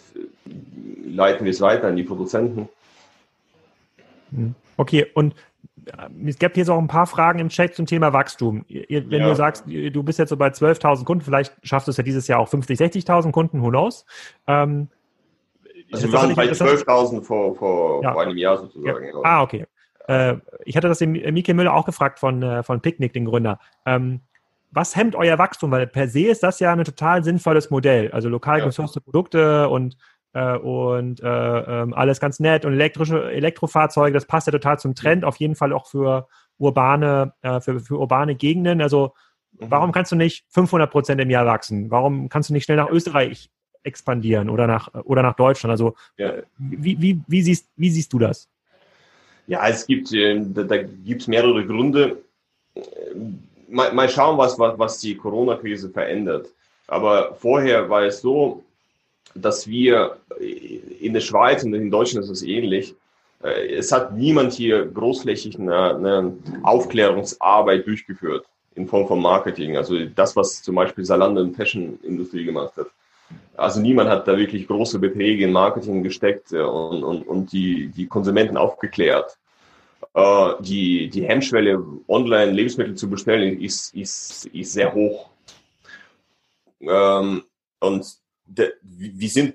[1.04, 2.68] leiten wir es weiter an die Produzenten.
[4.30, 4.54] Hm.
[4.76, 5.34] Okay, und
[5.86, 8.64] äh, es gibt jetzt auch ein paar Fragen im Chat zum Thema Wachstum.
[8.68, 9.28] Wenn ja.
[9.28, 12.26] du sagst, du bist jetzt so bei 12.000 Kunden, vielleicht schaffst du es ja dieses
[12.28, 14.04] Jahr auch 50, 60.000 Kunden, who knows?
[14.46, 14.88] Ähm,
[15.92, 18.12] also wir waren bei 12.000 vor, vor, ja.
[18.12, 19.04] vor einem Jahr sozusagen.
[19.04, 19.20] Ja.
[19.24, 19.66] Ah, okay.
[20.06, 23.58] Äh, ich hatte das dem Mike Müller auch gefragt von, äh, von Picnic, den Gründer.
[23.86, 24.20] Ähm,
[24.70, 25.70] was hemmt euer Wachstum?
[25.70, 28.10] Weil per se ist das ja ein total sinnvolles Modell.
[28.12, 29.96] Also lokal gesourcete Produkte und
[30.32, 34.94] äh, und äh, ähm, alles ganz nett und elektrische Elektrofahrzeuge, das passt ja total zum
[34.94, 36.28] Trend, auf jeden Fall auch für
[36.58, 38.80] urbane, äh, für, für urbane Gegenden.
[38.80, 39.12] Also
[39.52, 39.66] mhm.
[39.70, 41.90] warum kannst du nicht 500 Prozent im Jahr wachsen?
[41.90, 43.50] Warum kannst du nicht schnell nach Österreich
[43.82, 45.72] expandieren oder nach oder nach Deutschland?
[45.72, 46.28] Also ja.
[46.28, 48.48] Äh, wie, wie, wie, siehst, wie siehst du das?
[49.46, 52.22] Ja, es gibt äh, da, da gibt es mehrere Gründe.
[53.70, 56.48] Mal, mal schauen, was, was, was die Corona-Krise verändert.
[56.86, 58.64] Aber vorher war es so,
[59.34, 60.16] dass wir
[61.00, 62.94] in der Schweiz und in Deutschland ist es ähnlich.
[63.42, 69.76] Äh, es hat niemand hier großflächig eine, eine Aufklärungsarbeit durchgeführt in Form von Marketing.
[69.76, 72.86] Also das, was zum Beispiel Salando und Fashion-Industrie gemacht hat.
[73.56, 77.88] Also niemand hat da wirklich große Beträge in Marketing gesteckt äh, und, und, und die,
[77.88, 79.36] die Konsumenten aufgeklärt.
[80.14, 85.30] Äh, die, die Hemmschwelle, online Lebensmittel zu bestellen, ist, ist, ist sehr hoch.
[86.80, 87.44] Ähm,
[87.80, 89.54] und wir sind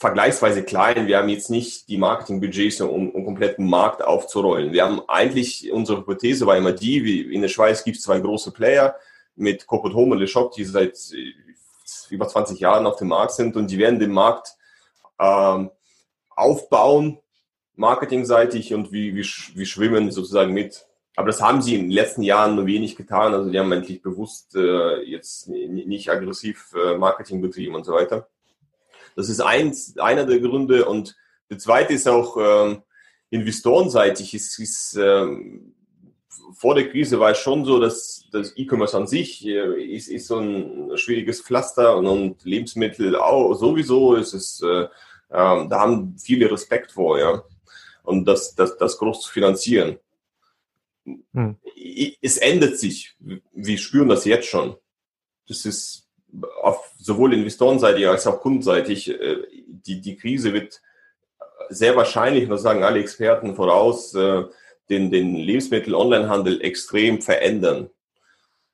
[0.00, 1.06] vergleichsweise klein.
[1.06, 4.72] Wir haben jetzt nicht die Marketingbudgets, um, um kompletten Markt aufzurollen.
[4.72, 8.18] Wir haben eigentlich, unsere Hypothese war immer die, wie in der Schweiz gibt es zwei
[8.18, 8.96] große Player
[9.36, 11.34] mit Copot Home und Le Shop, die seit äh,
[12.08, 14.56] über 20 Jahren auf dem Markt sind und die werden den Markt
[15.18, 15.70] ähm,
[16.30, 17.18] aufbauen,
[17.80, 20.86] marketingseitig und wie, wie, wie schwimmen sozusagen mit.
[21.16, 23.34] Aber das haben sie in den letzten Jahren nur wenig getan.
[23.34, 28.28] Also die haben eigentlich bewusst äh, jetzt nicht aggressiv äh, Marketing betrieben und so weiter.
[29.16, 30.84] Das ist eins, einer der Gründe.
[30.84, 31.16] Und
[31.48, 32.82] der zweite ist auch ähm,
[33.30, 34.34] investorenseitig.
[34.34, 35.74] Es ist, ähm,
[36.54, 40.26] vor der Krise war es schon so, dass das E-Commerce an sich äh, ist, ist
[40.26, 44.88] so ein schwieriges Pflaster und, und Lebensmittel auch sowieso ist es, äh, äh,
[45.30, 47.42] da haben viele Respekt vor, ja.
[48.02, 49.98] Und das, das, das groß zu finanzieren.
[51.32, 51.56] Hm.
[52.20, 53.16] Es ändert sich.
[53.52, 54.76] Wir spüren das jetzt schon.
[55.48, 56.08] Das ist
[56.62, 59.10] auf sowohl investorenseitig als auch kundenseitig.
[59.10, 60.80] Äh, die, die Krise wird
[61.68, 64.44] sehr wahrscheinlich, und das sagen alle Experten voraus, äh,
[64.88, 67.90] den, den Lebensmittel-Onlinehandel extrem verändern.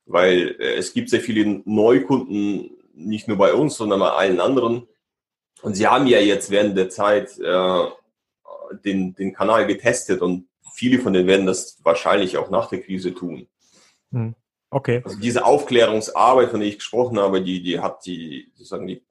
[0.06, 4.88] Weil äh, es gibt sehr viele Neukunden, nicht nur bei uns, sondern bei allen anderen.
[5.62, 7.38] Und sie haben ja jetzt während der Zeit
[8.84, 13.14] den, den Kanal getestet und viele von denen werden das wahrscheinlich auch nach der Krise
[13.14, 13.48] tun.
[14.12, 14.34] Hm.
[14.70, 15.02] Okay.
[15.04, 19.02] Also diese Aufklärungsarbeit, von der ich gesprochen habe, die, die hat die, sozusagen die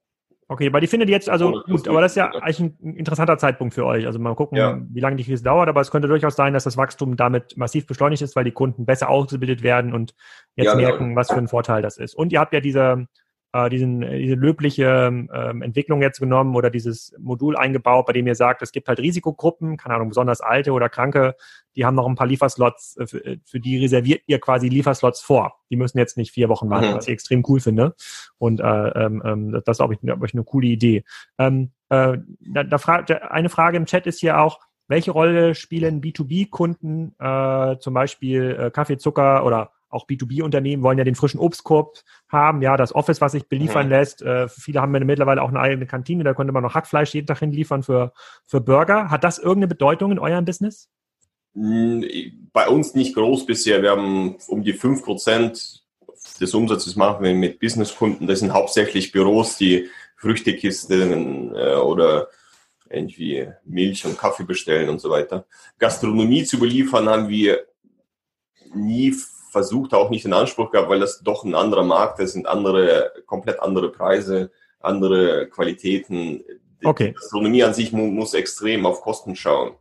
[0.48, 3.74] Okay, weil die findet jetzt, also gut, aber das ist ja eigentlich ein interessanter Zeitpunkt
[3.74, 4.06] für euch.
[4.06, 4.80] Also mal gucken, ja.
[4.90, 7.84] wie lange die Krise dauert, aber es könnte durchaus sein, dass das Wachstum damit massiv
[7.84, 10.14] beschleunigt ist, weil die Kunden besser ausgebildet werden und
[10.54, 11.16] jetzt ja, merken, genau.
[11.16, 12.14] was für ein Vorteil das ist.
[12.14, 13.08] Und ihr habt ja diese,
[13.56, 18.26] äh, diesen, äh, diese löbliche ähm, Entwicklung jetzt genommen oder dieses Modul eingebaut, bei dem
[18.26, 21.36] ihr sagt, es gibt halt Risikogruppen, keine Ahnung, besonders alte oder kranke,
[21.74, 25.22] die haben noch ein paar Lieferslots, äh, für, äh, für die reserviert ihr quasi Lieferslots
[25.22, 25.60] vor.
[25.70, 26.94] Die müssen jetzt nicht vier Wochen warten, mhm.
[26.94, 27.94] was ich extrem cool finde.
[28.38, 31.04] Und äh, ähm, ähm das ist, glaube ich, glaube ich, eine coole Idee.
[31.38, 36.00] Ähm, äh, da, da fragt eine Frage im Chat ist hier auch, welche Rolle spielen
[36.00, 42.02] B2B-Kunden, äh, zum Beispiel äh, Kaffee, Zucker oder auch B2B-Unternehmen wollen ja den frischen Obstkorb
[42.28, 43.92] haben, ja, das Office, was sich beliefern mhm.
[43.92, 44.22] lässt.
[44.22, 47.40] Äh, viele haben mittlerweile auch eine eigene Kantine, da könnte man noch Hackfleisch jeden Tag
[47.40, 48.12] hinliefern für,
[48.46, 49.10] für Burger.
[49.10, 50.88] Hat das irgendeine Bedeutung in eurem Business?
[51.54, 52.04] Hm,
[52.52, 53.82] bei uns nicht groß bisher.
[53.82, 55.82] Wir haben um die fünf Prozent
[56.40, 58.26] des Umsatzes machen wir mit Businesskunden.
[58.26, 62.28] Das sind hauptsächlich Büros, die Früchtekisten äh, oder
[62.88, 65.46] irgendwie Milch und Kaffee bestellen und so weiter.
[65.78, 67.66] Gastronomie zu beliefern haben wir
[68.74, 69.14] nie
[69.56, 73.10] versucht, auch nicht in Anspruch gehabt, weil das doch ein anderer Markt ist, sind andere,
[73.24, 76.44] komplett andere Preise, andere Qualitäten.
[76.84, 77.08] Okay.
[77.08, 79.72] Die Gastronomie an sich mu muss extrem auf Kosten schauen.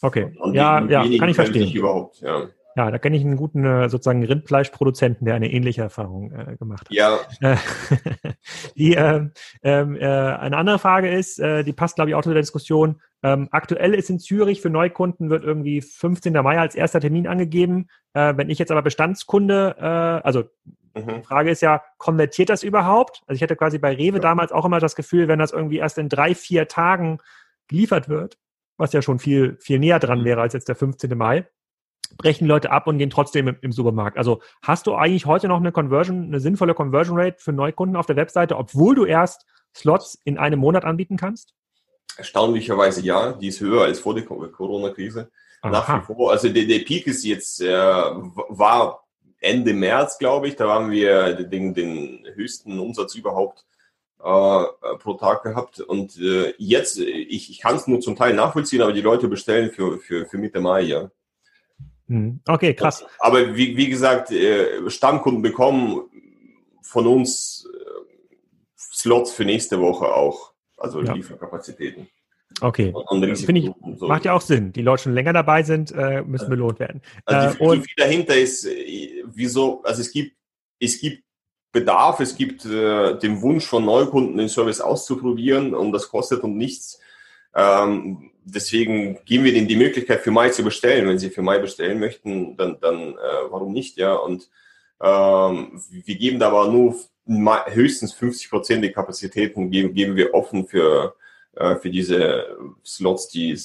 [0.00, 0.32] Okay.
[0.38, 1.72] Und ja, ja, kann ich verstehen.
[1.72, 2.46] Überhaupt, ja.
[2.76, 6.82] Ja, da kenne ich einen guten äh, sozusagen Rindfleischproduzenten, der eine ähnliche Erfahrung äh, gemacht
[6.82, 6.92] hat.
[6.92, 7.18] Ja.
[8.76, 9.28] die, äh,
[9.62, 13.00] äh, eine andere Frage ist, äh, die passt, glaube ich, auch zu der Diskussion.
[13.26, 16.32] Ähm, aktuell ist in Zürich für Neukunden wird irgendwie 15.
[16.32, 17.88] Mai als erster Termin angegeben.
[18.12, 19.84] Äh, wenn ich jetzt aber Bestandskunde, äh,
[20.24, 20.44] also
[20.94, 21.08] mhm.
[21.16, 23.22] die Frage ist ja, konvertiert das überhaupt?
[23.26, 24.22] Also ich hatte quasi bei Rewe ja.
[24.22, 27.18] damals auch immer das Gefühl, wenn das irgendwie erst in drei, vier Tagen
[27.66, 28.38] geliefert wird,
[28.76, 30.24] was ja schon viel, viel näher dran mhm.
[30.24, 31.18] wäre als jetzt der 15.
[31.18, 31.48] Mai,
[32.18, 34.18] brechen Leute ab und gehen trotzdem im, im, Supermarkt.
[34.18, 38.06] Also hast du eigentlich heute noch eine Conversion, eine sinnvolle Conversion Rate für Neukunden auf
[38.06, 41.55] der Webseite, obwohl du erst Slots in einem Monat anbieten kannst?
[42.16, 45.30] Erstaunlicherweise ja, die ist höher als vor der Corona-Krise.
[45.62, 49.04] Nach wie vor, also der, der Peak ist jetzt, äh, war
[49.40, 53.64] Ende März, glaube ich, da haben wir den, den höchsten Umsatz überhaupt
[54.18, 54.64] äh,
[54.98, 55.80] pro Tag gehabt.
[55.80, 59.70] Und äh, jetzt, ich, ich kann es nur zum Teil nachvollziehen, aber die Leute bestellen
[59.70, 61.10] für, für, für Mitte Mai, ja.
[62.08, 62.40] Hm.
[62.46, 63.04] Okay, krass.
[63.18, 66.02] Aber wie, wie gesagt, äh, Stammkunden bekommen
[66.82, 68.36] von uns äh,
[68.76, 71.12] Slots für nächste Woche auch, also ja.
[71.12, 72.08] Lieferkapazitäten.
[72.60, 72.94] Okay,
[73.34, 74.06] finde ich, so.
[74.06, 74.72] macht ja auch Sinn.
[74.72, 77.02] Die Leute schon länger dabei sind, äh, müssen belohnt werden.
[77.26, 78.66] Also die Philosophie dahinter ist,
[79.26, 80.36] wieso, also es gibt,
[80.80, 81.22] es gibt
[81.72, 86.56] Bedarf, es gibt äh, den Wunsch von Neukunden, den Service auszuprobieren und das kostet uns
[86.56, 87.00] nichts.
[87.54, 91.08] Ähm, deswegen geben wir denen die Möglichkeit, für Mai zu bestellen.
[91.08, 94.14] Wenn sie für Mai bestellen möchten, dann, dann äh, warum nicht, ja?
[94.14, 94.48] Und
[95.02, 100.66] ähm, wir geben da aber nur höchstens 50 Prozent der Kapazitäten geben, geben wir offen
[100.66, 101.16] für,
[101.54, 103.56] äh, für diese Slots, die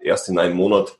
[0.00, 0.98] erst in einem Monat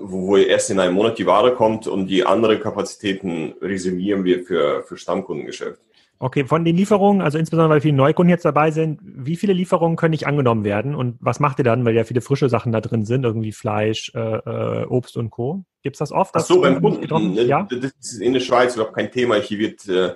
[0.00, 4.84] wo erst in einem Monat die Ware kommt und die andere Kapazitäten resümieren wir für,
[4.84, 5.80] für Stammkundengeschäft.
[6.20, 9.96] Okay, von den Lieferungen, also insbesondere weil viele Neukunden jetzt dabei sind, wie viele Lieferungen
[9.96, 12.80] können nicht angenommen werden und was macht ihr dann, weil ja viele frische Sachen da
[12.80, 15.64] drin sind, irgendwie Fleisch, äh, äh Obst und Co.
[15.82, 16.34] Gibt es das oft?
[16.34, 17.68] Ach so, beim Kunden, ja?
[17.70, 19.36] das ist in der Schweiz überhaupt kein Thema.
[19.36, 20.14] Hier wird äh,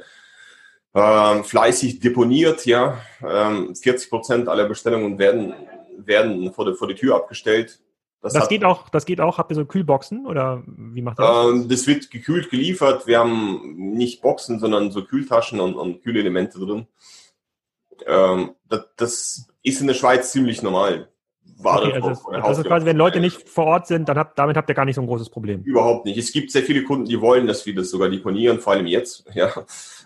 [0.94, 2.98] äh, fleißig deponiert, ja.
[3.24, 5.54] Ähm, 40 Prozent aller Bestellungen werden,
[5.98, 7.78] werden vor, der, vor die Tür abgestellt.
[8.22, 9.38] Das, das geht auch, das geht auch.
[9.38, 11.46] Habt ihr so Kühlboxen oder wie macht das?
[11.48, 13.08] Ähm, das wird gekühlt geliefert.
[13.08, 16.86] Wir haben nicht Boxen, sondern so Kühltaschen und, und Kühlelemente drin.
[18.06, 21.08] Ähm, das, das, ist in der Schweiz ziemlich normal.
[21.62, 24.56] Okay, also das, das ist quasi, wenn Leute nicht vor Ort sind, dann habt, damit
[24.56, 25.62] habt ihr gar nicht so ein großes Problem.
[25.62, 26.18] Überhaupt nicht.
[26.18, 29.24] Es gibt sehr viele Kunden, die wollen, dass wir das sogar deponieren, vor allem jetzt.
[29.34, 29.50] Ja.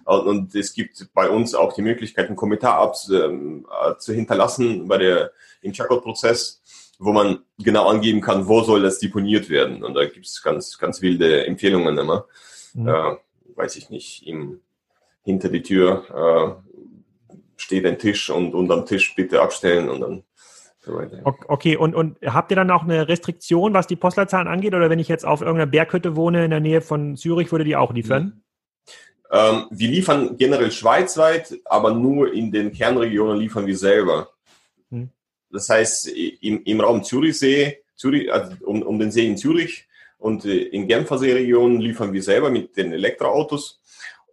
[0.05, 4.99] Und es gibt bei uns auch die Möglichkeit, einen Kommentar ab, äh, zu hinterlassen bei
[4.99, 6.63] der, im Checkout-Prozess
[6.99, 9.83] wo man genau angeben kann, wo soll das deponiert werden.
[9.85, 12.27] Und da gibt es ganz, ganz wilde Empfehlungen immer.
[12.75, 12.89] Mhm.
[12.89, 13.17] Äh,
[13.55, 14.61] weiß ich nicht, im,
[15.23, 20.23] hinter die Tür äh, steht ein Tisch und unterm Tisch bitte abstellen und dann
[20.81, 21.21] so weiter.
[21.25, 24.75] Okay, und, und habt ihr dann auch eine Restriktion, was die Postleitzahlen angeht?
[24.75, 27.77] Oder wenn ich jetzt auf irgendeiner Berghütte wohne in der Nähe von Zürich, würde die
[27.77, 28.25] auch liefern?
[28.25, 28.43] Mhm.
[29.33, 34.29] Ähm, wir liefern generell schweizweit, aber nur in den Kernregionen liefern wir selber.
[35.51, 39.87] Das heißt, im, im Raum Zürichsee, Zürich, also um, um den See in Zürich
[40.19, 43.81] und äh, in Genfer Seeregion liefern wir selber mit den Elektroautos.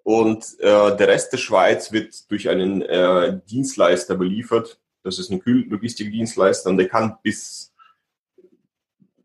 [0.04, 4.80] Und äh, der Rest der Schweiz wird durch einen äh, Dienstleister beliefert.
[5.02, 7.73] Das ist ein Kühllogistikdienstleister und der kann bis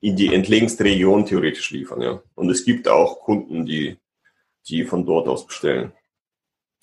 [0.00, 2.00] in die entlegenste Region theoretisch liefern.
[2.00, 2.22] Ja.
[2.34, 3.96] Und es gibt auch Kunden, die,
[4.68, 5.92] die von dort aus bestellen.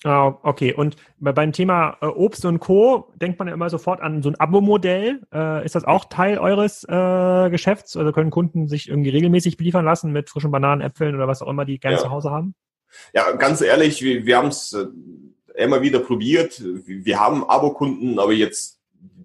[0.04, 0.74] Ah, okay.
[0.74, 3.12] Und beim Thema äh, Obst und Co.
[3.16, 5.22] denkt man ja immer sofort an so ein Abo-Modell.
[5.32, 7.96] Äh, ist das auch Teil eures äh, Geschäfts?
[7.96, 11.48] Also können Kunden sich irgendwie regelmäßig beliefern lassen mit frischen Bananen, Äpfeln oder was auch
[11.48, 12.02] immer die gerne ja.
[12.02, 12.54] zu Hause haben?
[13.14, 14.76] Ja, ganz ehrlich, wir, wir haben es
[15.54, 16.62] immer wieder probiert.
[16.86, 18.78] Wir haben Abo-Kunden, aber jetzt,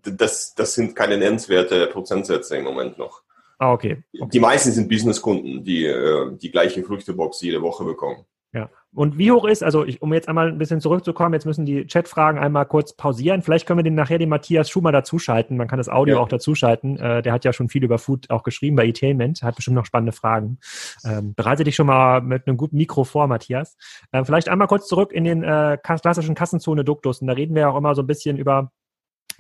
[0.04, 3.22] das, das sind keine nennenswerte Prozentsätze im Moment noch.
[3.60, 4.04] Ah, okay.
[4.20, 4.30] okay.
[4.34, 5.94] Die meisten sind Business-Kunden, die
[6.42, 8.26] die gleiche Früchtebox jede Woche bekommen.
[8.54, 8.70] Ja.
[8.94, 11.86] Und wie hoch ist, also ich, um jetzt einmal ein bisschen zurückzukommen, jetzt müssen die
[11.86, 13.42] Chatfragen einmal kurz pausieren.
[13.42, 15.56] Vielleicht können wir den nachher den Matthias Schumer dazuschalten.
[15.56, 16.22] Man kann das Audio ja.
[16.22, 17.00] auch dazuschalten.
[17.00, 19.86] Äh, der hat ja schon viel über Food auch geschrieben bei Etailment, hat bestimmt noch
[19.86, 20.60] spannende Fragen.
[21.06, 23.78] Ähm, bereite dich schon mal mit einem guten Mikro vor, Matthias.
[24.12, 27.22] Ähm, vielleicht einmal kurz zurück in den äh, klassischen Kassenzone-Duktus.
[27.22, 28.72] Und da reden wir auch immer so ein bisschen über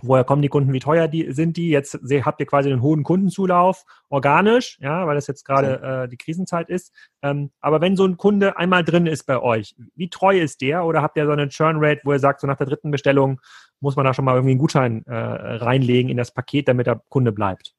[0.01, 0.73] Woher kommen die Kunden?
[0.73, 1.69] Wie teuer die, sind die?
[1.69, 6.17] Jetzt habt ihr quasi einen hohen Kundenzulauf, organisch, ja, weil das jetzt gerade äh, die
[6.17, 6.93] Krisenzeit ist.
[7.21, 10.85] Ähm, aber wenn so ein Kunde einmal drin ist bei euch, wie treu ist der?
[10.85, 13.39] Oder habt ihr so eine Churn-Rate, wo ihr sagt, so nach der dritten Bestellung
[13.79, 17.01] muss man da schon mal irgendwie einen Gutschein äh, reinlegen in das Paket, damit der
[17.09, 17.73] Kunde bleibt?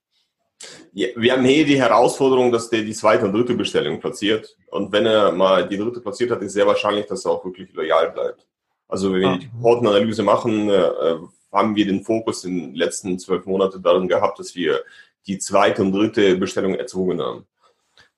[0.93, 4.55] Ja, wir haben hier die Herausforderung, dass der die zweite und dritte Bestellung platziert.
[4.67, 7.73] Und wenn er mal die dritte platziert hat, ist sehr wahrscheinlich, dass er auch wirklich
[7.73, 8.47] loyal bleibt.
[8.87, 9.37] Also wenn wir ah.
[9.37, 11.15] die Portenanalyse machen, äh,
[11.53, 14.81] haben wir den Fokus in den letzten zwölf Monaten darin gehabt, dass wir
[15.27, 17.45] die zweite und dritte Bestellung erzwungen haben.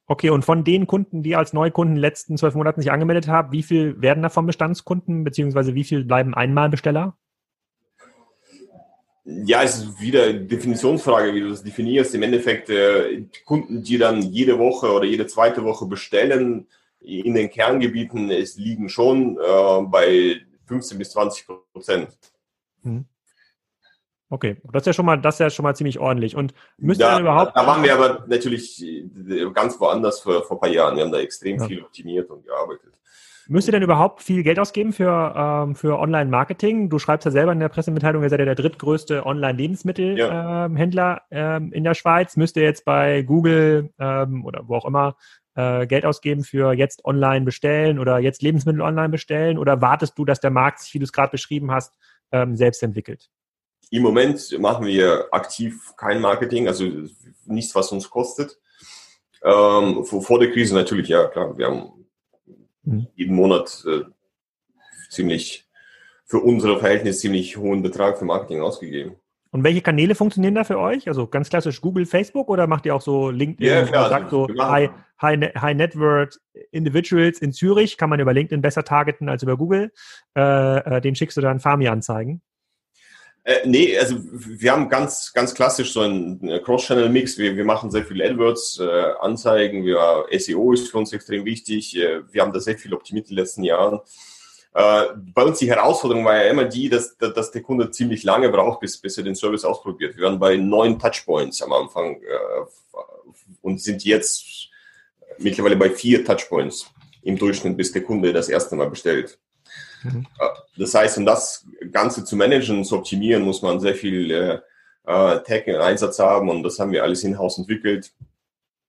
[0.08, 3.28] Okay, und von den Kunden, die als Neukunden in den letzten zwölf Monaten sich angemeldet
[3.28, 7.18] haben, wie viel werden davon Bestandskunden, beziehungsweise wie viel bleiben Einmalbesteller?
[9.24, 12.14] Ja, es ist wieder Definitionsfrage, wie du das definierst.
[12.14, 16.68] Im Endeffekt äh, Kunden, die dann jede Woche oder jede zweite Woche bestellen
[17.00, 22.10] in den Kerngebieten, es liegen schon äh, bei 15 bis 20 Prozent.
[22.84, 23.06] Mhm.
[24.30, 26.36] Okay, das ist ja schon mal, das ist ja schon mal ziemlich ordentlich.
[26.36, 27.56] Und müsst ihr dann überhaupt.
[27.56, 28.84] Da waren wir aber natürlich
[29.54, 30.96] ganz woanders vor, vor ein paar Jahren.
[30.96, 31.68] Wir haben da extrem ja.
[31.68, 32.96] viel optimiert und gearbeitet.
[33.48, 36.90] Müsst ihr denn überhaupt viel Geld ausgeben für, ähm, für Online-Marketing?
[36.90, 41.58] Du schreibst ja selber in der Pressemitteilung, ihr seid ja der drittgrößte Online-Lebensmittelhändler ja.
[41.58, 42.38] ähm, in der Schweiz.
[42.38, 45.16] Müsst ihr jetzt bei Google ähm, oder wo auch immer
[45.54, 49.60] äh, Geld ausgeben für jetzt online bestellen oder jetzt Lebensmittel online bestellen?
[49.60, 51.96] Oder wartest du, dass der Markt sich, wie du es gerade beschrieben hast,
[52.32, 53.30] ähm, selbst entwickelt?
[53.92, 56.86] Im Moment machen wir aktiv kein Marketing, also
[57.46, 58.58] nichts, was uns kostet.
[59.44, 62.06] Ähm, vor, vor der Krise natürlich, ja klar, wir haben
[62.84, 63.08] mhm.
[63.16, 64.02] jeden Monat äh,
[65.10, 65.66] ziemlich
[66.26, 69.16] für unsere Verhältnisse ziemlich hohen Betrag für Marketing ausgegeben.
[69.52, 71.08] Und welche Kanäle funktionieren da für euch?
[71.08, 73.66] Also ganz klassisch Google, Facebook oder macht ihr auch so LinkedIn?
[73.66, 74.10] Ja, klar.
[74.10, 74.90] Sagt so High,
[75.22, 79.56] High, High Net Worth Individuals in Zürich kann man über LinkedIn besser targeten als über
[79.56, 79.94] Google.
[80.36, 82.42] Äh, äh den schickst du dann Farmi-Anzeigen.
[83.46, 87.38] Äh, nee, also wir haben ganz, ganz klassisch so einen äh, Cross-Channel-Mix.
[87.38, 91.96] Wir, wir machen sehr viel AdWords, äh, wir, SEO ist für uns extrem wichtig.
[91.96, 94.00] Äh, wir haben da sehr viel optimiert in den letzten Jahren.
[94.74, 98.50] Äh, bei uns die Herausforderung war ja immer die, dass, dass der Kunde ziemlich lange
[98.50, 100.18] braucht, bis, bis er den Service ausprobiert.
[100.18, 102.98] Wir waren bei neun Touchpoints am Anfang äh,
[103.62, 104.70] und sind jetzt
[105.38, 106.88] mittlerweile bei vier Touchpoints
[107.22, 109.38] im Durchschnitt, bis der Kunde das erste Mal bestellt.
[110.78, 114.60] Das heißt, um das Ganze zu managen, zu optimieren, muss man sehr viel äh,
[115.06, 118.12] äh Tech in Einsatz haben und das haben wir alles in-house entwickelt.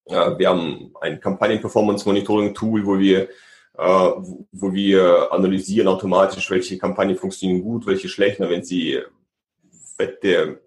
[0.06, 3.28] Äh, wir haben ein Kampagnen-Performance-Monitoring-Tool, wo wir
[3.78, 4.10] äh,
[4.52, 9.02] wo wir analysieren automatisch, welche Kampagnen funktionieren gut, welche schlechter, wenn sie
[9.98, 10.58] wenn der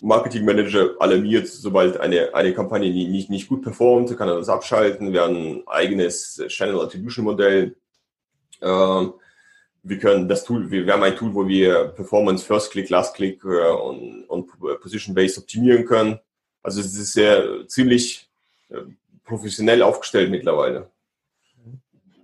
[0.00, 5.12] Marketing Manager alarmiert, sobald eine, eine Kampagne nicht, nicht gut performt, kann er das abschalten.
[5.12, 7.76] Wir haben ein eigenes Channel Attribution Modell.
[8.60, 9.06] Äh,
[9.88, 13.14] wir können das Tool, wir, wir haben ein Tool, wo wir Performance, First Click, Last
[13.14, 16.18] Click äh, und, und Position Based optimieren können.
[16.62, 18.28] Also es ist sehr ziemlich
[18.70, 18.76] äh,
[19.24, 20.90] professionell aufgestellt mittlerweile.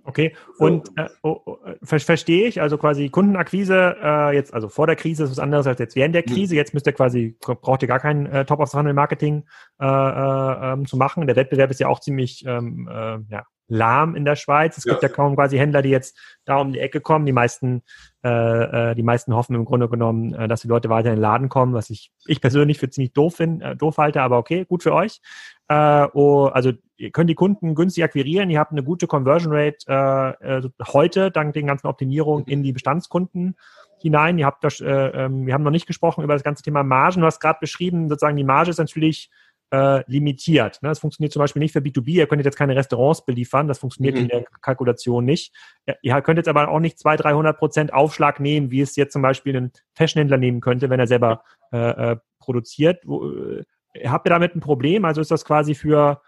[0.07, 4.85] Okay, und äh, oh, oh, ver verstehe ich, also quasi Kundenakquise, äh, jetzt, also vor
[4.85, 6.53] der Krise ist was anderes als jetzt während der Krise.
[6.53, 6.57] Mhm.
[6.57, 9.45] Jetzt müsst ihr quasi, braucht ihr gar kein äh, Top-of-Funnel-Marketing
[9.81, 11.25] äh, äh, ähm, zu machen.
[11.25, 14.77] Der Wettbewerb ist ja auch ziemlich ähm, äh, ja, lahm in der Schweiz.
[14.77, 14.93] Es ja.
[14.93, 17.25] gibt ja kaum quasi Händler, die jetzt da um die Ecke kommen.
[17.25, 17.81] Die meisten,
[18.23, 21.21] äh, äh, die meisten hoffen im Grunde genommen, äh, dass die Leute weiter in den
[21.21, 24.65] Laden kommen, was ich, ich persönlich für ziemlich doof finde, äh, doof halte, aber okay,
[24.65, 25.21] gut für euch.
[25.67, 29.77] Äh, oh, also ihr könnt die Kunden günstig akquirieren, ihr habt eine gute Conversion Rate
[29.87, 33.55] äh, äh, heute dank den ganzen Optimierungen in die Bestandskunden
[33.99, 34.37] hinein.
[34.37, 37.21] Ihr habt das, äh, äh, wir haben noch nicht gesprochen über das ganze Thema Margen.
[37.21, 39.31] Du hast gerade beschrieben, sozusagen die Marge ist natürlich
[39.75, 40.81] äh, limitiert.
[40.81, 40.89] Ne?
[40.89, 42.09] Das funktioniert zum Beispiel nicht für B2B.
[42.09, 43.67] Ihr könnt jetzt keine Restaurants beliefern.
[43.67, 44.21] Das funktioniert mhm.
[44.21, 45.53] in der Kalkulation nicht.
[46.01, 49.21] Ihr könnt jetzt aber auch nicht 200, 300 Prozent Aufschlag nehmen, wie es jetzt zum
[49.21, 53.01] Beispiel ein Fashionhändler nehmen könnte, wenn er selber äh, äh, produziert.
[53.05, 53.63] Wo, äh,
[54.05, 55.03] habt ihr damit ein Problem?
[55.03, 56.21] Also ist das quasi für,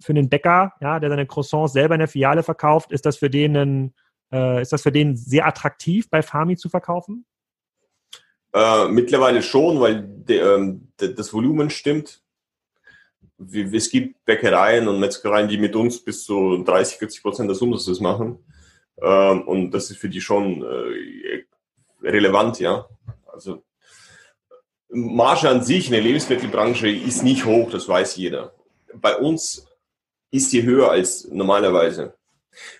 [0.00, 3.30] für einen Bäcker, ja, der seine Croissants selber in der Filiale verkauft, ist das für
[3.30, 3.94] den ein,
[4.32, 7.26] äh, ist das für den sehr attraktiv, bei Farmi zu verkaufen?
[8.54, 12.21] Äh, mittlerweile schon, weil de, ähm, de, das Volumen stimmt
[13.50, 18.00] es gibt Bäckereien und Metzgereien, die mit uns bis zu 30, 40 Prozent des Umsatzes
[18.00, 18.38] machen.
[19.00, 21.44] Ähm, und das ist für die schon äh,
[22.02, 22.86] relevant, ja.
[23.26, 23.62] Also
[24.88, 28.52] Marge an sich in der Lebensmittelbranche ist nicht hoch, das weiß jeder.
[28.94, 29.66] Bei uns
[30.30, 32.14] ist sie höher als normalerweise,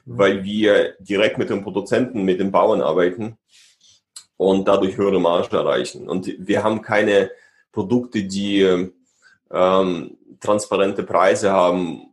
[0.05, 3.38] weil wir direkt mit den Produzenten, mit den Bauern arbeiten
[4.37, 6.09] und dadurch höhere Marge erreichen.
[6.09, 7.31] Und wir haben keine
[7.72, 8.90] Produkte, die
[9.51, 12.09] ähm, transparente Preise haben,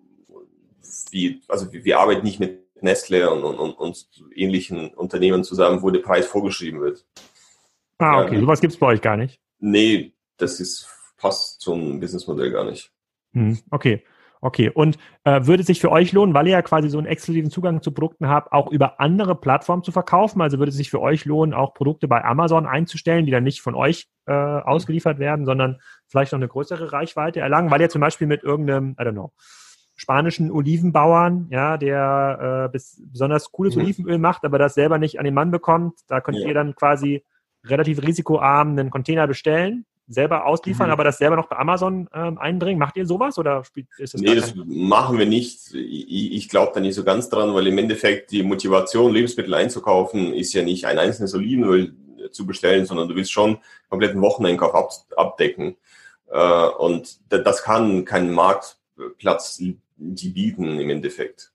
[1.11, 5.99] wie, also wir arbeiten nicht mit Nestle und, und, und ähnlichen Unternehmen zusammen, wo der
[5.99, 7.05] Preis vorgeschrieben wird.
[7.97, 8.35] Ah, okay.
[8.35, 9.41] Ja, Sowas gibt es bei euch gar nicht?
[9.59, 10.87] Nee, das ist,
[11.17, 12.91] passt zum Businessmodell gar nicht.
[13.33, 14.03] Hm, okay.
[14.41, 17.07] Okay, und äh, würde es sich für euch lohnen, weil ihr ja quasi so einen
[17.07, 20.41] exklusiven Zugang zu Produkten habt, auch über andere Plattformen zu verkaufen?
[20.41, 23.61] Also würde es sich für euch lohnen, auch Produkte bei Amazon einzustellen, die dann nicht
[23.61, 27.99] von euch äh, ausgeliefert werden, sondern vielleicht noch eine größere Reichweite erlangen, weil ihr zum
[27.99, 29.33] Beispiel mit irgendeinem, I don't know,
[29.95, 33.81] spanischen Olivenbauern, ja, der äh, bis, besonders cooles mhm.
[33.81, 36.47] Olivenöl macht, aber das selber nicht an den Mann bekommt, da könnt ja.
[36.47, 37.25] ihr dann quasi
[37.65, 40.93] relativ risikoarm einen Container bestellen selber ausliefern, mhm.
[40.93, 42.79] aber das selber noch bei Amazon ähm, einbringen?
[42.79, 43.63] Macht ihr sowas oder
[43.97, 45.73] ist das Nee, das machen wir nicht.
[45.73, 50.33] Ich, ich glaube da nicht so ganz dran, weil im Endeffekt die Motivation, Lebensmittel einzukaufen,
[50.33, 51.93] ist ja nicht ein einzelnes Olivenöl.
[52.31, 55.77] zu bestellen, sondern du willst schon kompletten Wocheneinkauf ab, abdecken.
[56.27, 59.61] Äh, und das kann kein Marktplatz
[59.99, 61.51] die bieten im Endeffekt.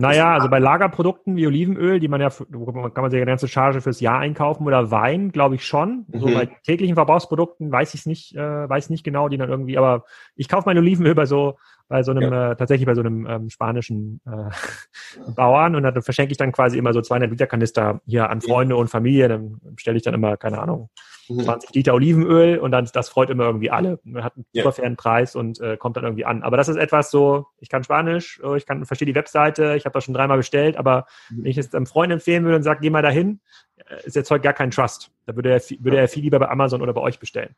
[0.00, 3.80] Naja, also bei Lagerprodukten wie Olivenöl, die man ja, kann man sich eine ganze Charge
[3.80, 6.06] fürs Jahr einkaufen oder Wein, glaube ich schon.
[6.08, 6.20] Mhm.
[6.20, 9.76] So bei täglichen Verbrauchsprodukten weiß ich es nicht, äh, weiß nicht genau, die dann irgendwie,
[9.76, 10.04] aber
[10.36, 11.56] ich kaufe mein Olivenöl bei so
[11.88, 12.52] bei so einem, ja.
[12.52, 16.78] äh, tatsächlich bei so einem ähm, spanischen äh, Bauern und da verschenke ich dann quasi
[16.78, 19.28] immer so 200 Liter Kanister hier an Freunde und Familie.
[19.28, 20.90] Dann stelle ich dann immer, keine Ahnung,
[21.28, 21.74] 20 mhm.
[21.74, 23.98] Liter Olivenöl und dann, das freut immer irgendwie alle.
[24.04, 24.72] Man hat einen super ja.
[24.72, 26.42] fairen Preis und äh, kommt dann irgendwie an.
[26.42, 29.94] Aber das ist etwas so, ich kann Spanisch, ich kann, verstehe die Webseite, ich habe
[29.94, 31.44] das schon dreimal bestellt, aber mhm.
[31.44, 33.40] wenn ich es einem Freund empfehlen würde und sage, geh mal dahin,
[33.76, 35.10] äh, ist jetzt heute gar kein Trust.
[35.26, 37.54] Da würde er, würde er viel lieber bei Amazon oder bei euch bestellen.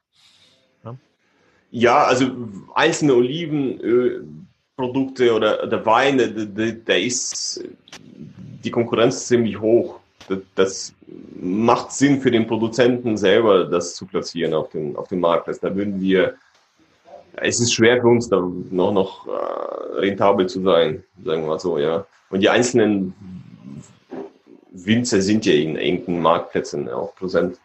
[1.70, 2.30] Ja, also
[2.74, 7.64] einzelne Olivenprodukte oder der Wein, der, der ist
[8.64, 10.00] die Konkurrenz ziemlich hoch.
[10.54, 10.94] Das
[11.40, 15.48] macht Sinn für den Produzenten selber, das zu platzieren auf dem, auf dem Markt.
[15.48, 16.34] Also da würden wir,
[17.36, 21.60] es ist schwer für uns, da noch, noch äh, rentabel zu sein, sagen wir mal
[21.60, 22.06] so, ja.
[22.30, 23.14] Und die einzelnen
[24.72, 27.58] Winzer sind ja in engen Marktplätzen auch präsent.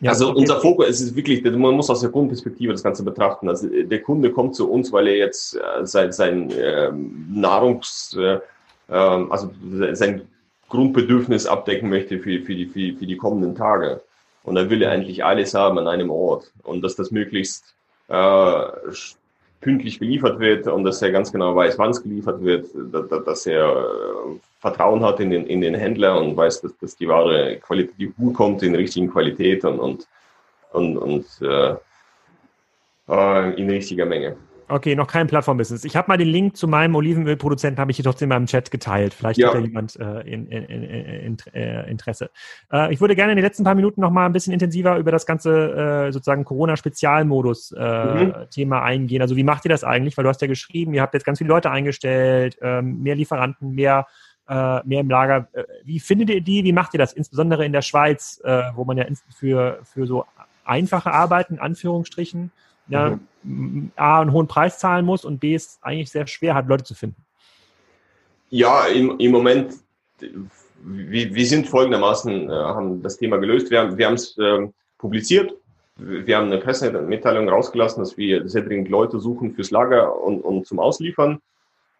[0.00, 0.40] Ja, also okay.
[0.40, 3.48] unser Fokus es ist wirklich, man muss aus der Kundenperspektive das Ganze betrachten.
[3.48, 8.40] Also der Kunde kommt zu uns, weil er jetzt äh, sein, sein äh, Nahrungs, äh,
[8.90, 9.52] ähm, also
[9.92, 10.22] sein
[10.72, 14.00] Grundbedürfnis abdecken möchte für, für, die, für, für die kommenden Tage.
[14.42, 16.50] Und dann will er eigentlich alles haben an einem Ort.
[16.62, 17.74] Und dass das möglichst
[18.08, 18.64] äh,
[19.60, 22.68] pünktlich geliefert wird und dass er ganz genau weiß, wann es geliefert wird,
[23.26, 27.06] dass er äh, Vertrauen hat in den, in den Händler und weiß, dass, dass die
[27.06, 30.08] Ware qualitativ gut kommt, in richtigen Qualität und, und,
[30.72, 31.74] und, und äh,
[33.08, 34.36] äh in richtiger Menge.
[34.68, 35.84] Okay, noch kein Plattform-Business.
[35.84, 38.70] Ich habe mal den Link zu meinem Olivenölproduzenten, habe ich hier trotzdem in meinem Chat
[38.70, 39.12] geteilt.
[39.12, 39.48] Vielleicht ja.
[39.48, 42.30] hat ja jemand äh, in, in, in, äh, Interesse.
[42.72, 45.10] Äh, ich würde gerne in den letzten paar Minuten noch mal ein bisschen intensiver über
[45.10, 48.72] das ganze äh, sozusagen Corona-Spezialmodus-Thema äh, mhm.
[48.72, 49.22] eingehen.
[49.22, 50.16] Also wie macht ihr das eigentlich?
[50.16, 53.72] Weil du hast ja geschrieben, ihr habt jetzt ganz viele Leute eingestellt, ähm, mehr Lieferanten,
[53.72, 54.06] mehr
[54.48, 55.48] äh, mehr im Lager.
[55.84, 56.64] Wie findet ihr die?
[56.64, 57.12] Wie macht ihr das?
[57.12, 58.42] Insbesondere in der Schweiz,
[58.74, 60.24] wo man ja für, für so
[60.64, 62.50] einfache Arbeiten, Anführungsstrichen,
[62.88, 63.90] ja, mhm.
[63.96, 66.94] A, einen hohen Preis zahlen muss und B, es eigentlich sehr schwer hat, Leute zu
[66.94, 67.16] finden.
[68.50, 69.74] Ja, im, im Moment,
[70.18, 73.70] wir, wir sind folgendermaßen, äh, haben das Thema gelöst.
[73.70, 74.68] Wir haben es äh,
[74.98, 75.54] publiziert.
[75.96, 80.66] Wir haben eine Pressemitteilung rausgelassen, dass wir sehr dringend Leute suchen fürs Lager und, und
[80.66, 81.40] zum Ausliefern.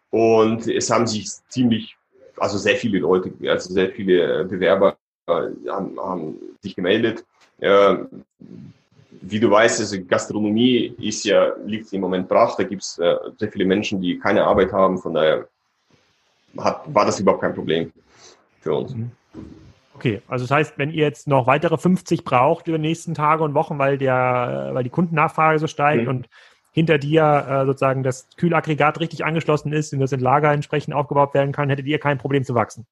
[0.09, 1.95] Und es haben sich ziemlich
[2.37, 7.25] also sehr viele Leute, also sehr viele Bewerber äh, haben, haben, sich gemeldet.
[7.59, 7.95] Äh,
[9.21, 12.55] wie du weißt, also Gastronomie ist ja, liegt im Moment brach.
[12.55, 14.97] Da gibt es äh, sehr viele Menschen, die keine Arbeit haben.
[14.97, 15.47] Von daher
[16.57, 17.91] hat, war das überhaupt kein Problem
[18.61, 18.93] für uns.
[18.93, 19.11] Mhm.
[19.95, 23.43] Okay, also das heißt, wenn ihr jetzt noch weitere 50 braucht über die nächsten Tage
[23.43, 26.09] und Wochen, weil der, weil die Kundennachfrage so steigt mhm.
[26.09, 26.29] und
[26.71, 31.33] hinter dir äh, sozusagen das Kühlaggregat richtig angeschlossen ist und das in Lager entsprechend aufgebaut
[31.35, 32.87] werden kann, hättet ihr kein Problem zu wachsen.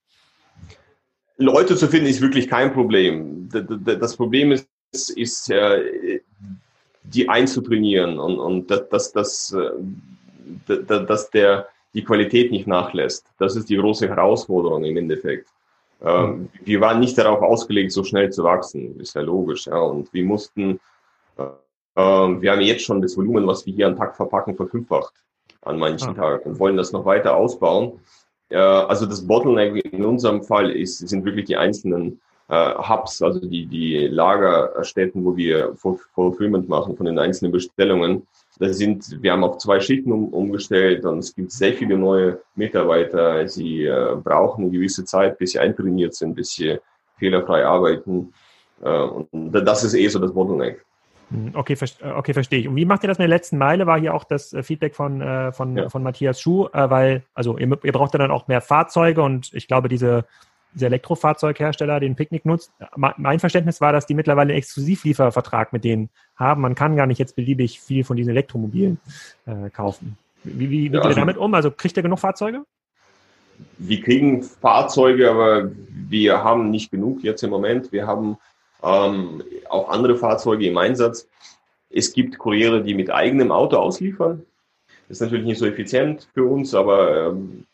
[1.38, 3.50] Leute zu finden ist wirklich kein Problem.
[3.50, 6.20] Das Problem ist, ist äh,
[7.04, 13.26] die einzutrainieren und, und dass, dass, äh, dass der, die Qualität nicht nachlässt.
[13.38, 15.48] Das ist die große Herausforderung im Endeffekt.
[16.02, 19.68] Ähm, wir waren nicht darauf ausgelegt, so schnell zu wachsen, ist ja logisch.
[19.68, 19.80] Ja.
[19.80, 20.80] Und wir mussten
[21.38, 21.46] äh,
[21.96, 25.14] ähm, wir haben jetzt schon das Volumen, was wir hier am Tag verpacken, verfünffacht
[25.62, 26.14] an manchen ah.
[26.14, 28.00] Tagen und wollen das noch weiter ausbauen.
[28.50, 32.22] Äh, also das Bottleneck in unserem Fall ist, sind wirklich die einzelnen
[32.52, 38.28] äh, Hubs, also die, die Lagerstätten, wo wir Fulfillment machen von den einzelnen Bestellungen.
[38.60, 42.40] Da sind, wir haben auf zwei Schichten um, umgestellt und es gibt sehr viele neue
[42.56, 43.48] Mitarbeiter.
[43.48, 46.78] Sie äh, brauchen eine gewisse Zeit, bis sie eintrainiert sind, bis sie
[47.18, 48.34] fehlerfrei arbeiten.
[48.84, 50.86] Äh, und das ist eh so das Bottleneck.
[51.30, 52.68] Hm, okay, äh, okay, verstehe ich.
[52.68, 53.88] Und wie macht ihr das mit der letzten Meile?
[53.88, 55.88] War hier auch das äh, Feedback von, äh, von, ja.
[55.90, 59.70] von Matthias Schuh, weil, also ihr, ihr, braucht ja dann auch mehr Fahrzeuge und ich
[59.70, 60.26] glaube, diese,
[60.74, 62.72] diese Elektrofahrzeughersteller, den Picknick nutzt.
[62.96, 66.62] Mein Verständnis war, dass die mittlerweile einen Exklusivliefervertrag mit denen haben.
[66.62, 69.00] Man kann gar nicht jetzt beliebig viel von diesen Elektromobilen
[69.46, 70.18] äh, kaufen.
[70.44, 71.54] Wie, wie geht ja, also, ihr damit um?
[71.54, 72.64] Also kriegt ihr genug Fahrzeuge?
[73.78, 77.92] Wir kriegen Fahrzeuge, aber wir haben nicht genug jetzt im Moment.
[77.92, 78.38] Wir haben
[78.84, 81.28] ähm, auch andere Fahrzeuge im Einsatz.
[81.90, 84.44] Es gibt Kuriere, die mit eigenem Auto ausliefern.
[85.08, 87.66] Das ist natürlich nicht so effizient für uns, aber ähm,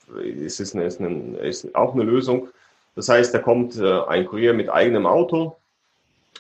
[0.44, 2.50] es ist, eine, ist, eine, ist, auch eine Lösung.
[2.98, 5.56] Das heißt, da kommt äh, ein Kurier mit eigenem Auto,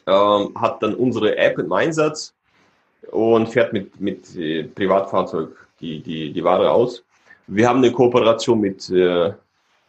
[0.05, 2.33] ähm, hat dann unsere App im Einsatz
[3.11, 7.03] und fährt mit, mit äh, Privatfahrzeug die, die, die Ware aus.
[7.47, 9.31] Wir haben eine Kooperation mit äh,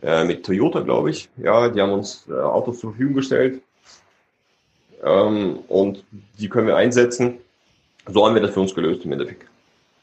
[0.02, 1.28] äh, mit Toyota, glaube ich.
[1.36, 3.62] Ja, die haben uns äh, Autos zur Verfügung gestellt
[5.02, 6.04] ähm, und
[6.38, 7.38] die können wir einsetzen.
[8.06, 9.47] So haben wir das für uns gelöst im Endeffekt.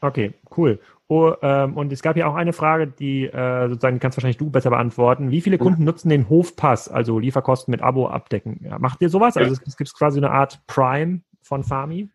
[0.06, 0.78] Okay, cool.
[1.08, 4.50] Oh, ähm, und es gab ja auch eine Frage, die äh, sozusagen kannst wahrscheinlich du
[4.50, 5.30] besser beantworten.
[5.30, 8.60] Wie viele Kunden nutzen den Hofpass, also Lieferkosten mit Abo abdecken?
[8.64, 9.36] Ja, macht ihr sowas?
[9.36, 12.08] Also es, es gibt quasi eine Art Prime von Farmi?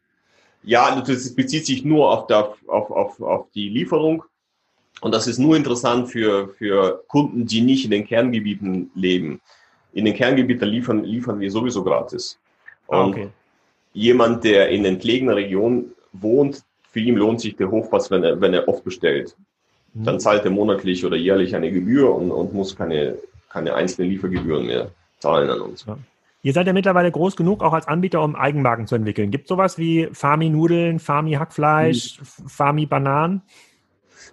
[0.63, 4.23] Ja, das bezieht sich nur auf, der, auf, auf, auf die Lieferung.
[4.99, 9.41] Und das ist nur interessant für, für Kunden, die nicht in den Kerngebieten leben.
[9.93, 12.39] In den Kerngebieten liefern, liefern wir sowieso gratis.
[12.87, 13.29] Ah, Und okay.
[13.93, 18.53] jemand, der in entlegenen Regionen wohnt, für ihn lohnt sich der Hofpass, wenn er, wenn
[18.53, 19.35] er oft bestellt.
[19.93, 20.03] Mhm.
[20.03, 23.17] Dann zahlt er monatlich oder jährlich eine Gebühr und, und muss keine,
[23.49, 25.85] keine einzelnen Liefergebühren mehr zahlen an uns.
[25.85, 25.97] Ja.
[26.43, 29.29] Ihr seid ja mittlerweile groß genug, auch als Anbieter, um Eigenmarken zu entwickeln.
[29.29, 32.47] Gibt es sowas wie Farmi-Nudeln, Farmi-Hackfleisch, mhm.
[32.47, 33.41] Farmi-Bananen?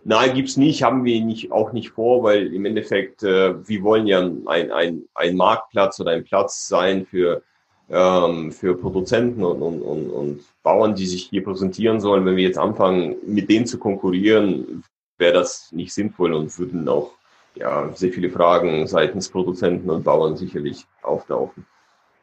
[0.04, 4.06] Nein, gibt's nicht, haben wir nicht, auch nicht vor, weil im Endeffekt, äh, wir wollen
[4.06, 7.42] ja ein, ein, ein Marktplatz oder ein Platz sein für,
[7.90, 12.24] ähm, für Produzenten und, und, und, und Bauern, die sich hier präsentieren sollen.
[12.24, 14.84] Wenn wir jetzt anfangen, mit denen zu konkurrieren,
[15.16, 17.12] wäre das nicht sinnvoll und würden auch
[17.54, 21.66] ja, sehr viele Fragen seitens Produzenten und Bauern sicherlich auftauchen.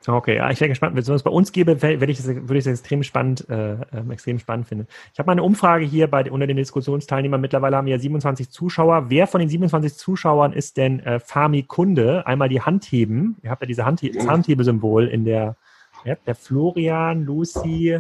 [0.08, 2.68] Okay, ja, ich wäre gespannt, wenn es bei uns gäbe, würde ich das, würde ich
[2.68, 4.88] extrem spannend, äh, ähm, extrem spannend finden.
[5.14, 7.42] Ich habe mal eine Umfrage hier bei unter den Diskussionsteilnehmern.
[7.42, 9.10] Mittlerweile haben wir ja 27 Zuschauer.
[9.10, 12.28] Wer von den 27 Zuschauern ist denn äh, Farmi-Kunde?
[12.28, 13.38] Einmal die Hand heben.
[13.42, 15.56] Ihr habt ja diese Handhe das Handhebesymbol in der
[16.04, 16.24] App.
[16.26, 18.00] Der Florian, Lucy,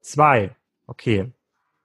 [0.00, 0.50] zwei.
[0.86, 1.30] Okay.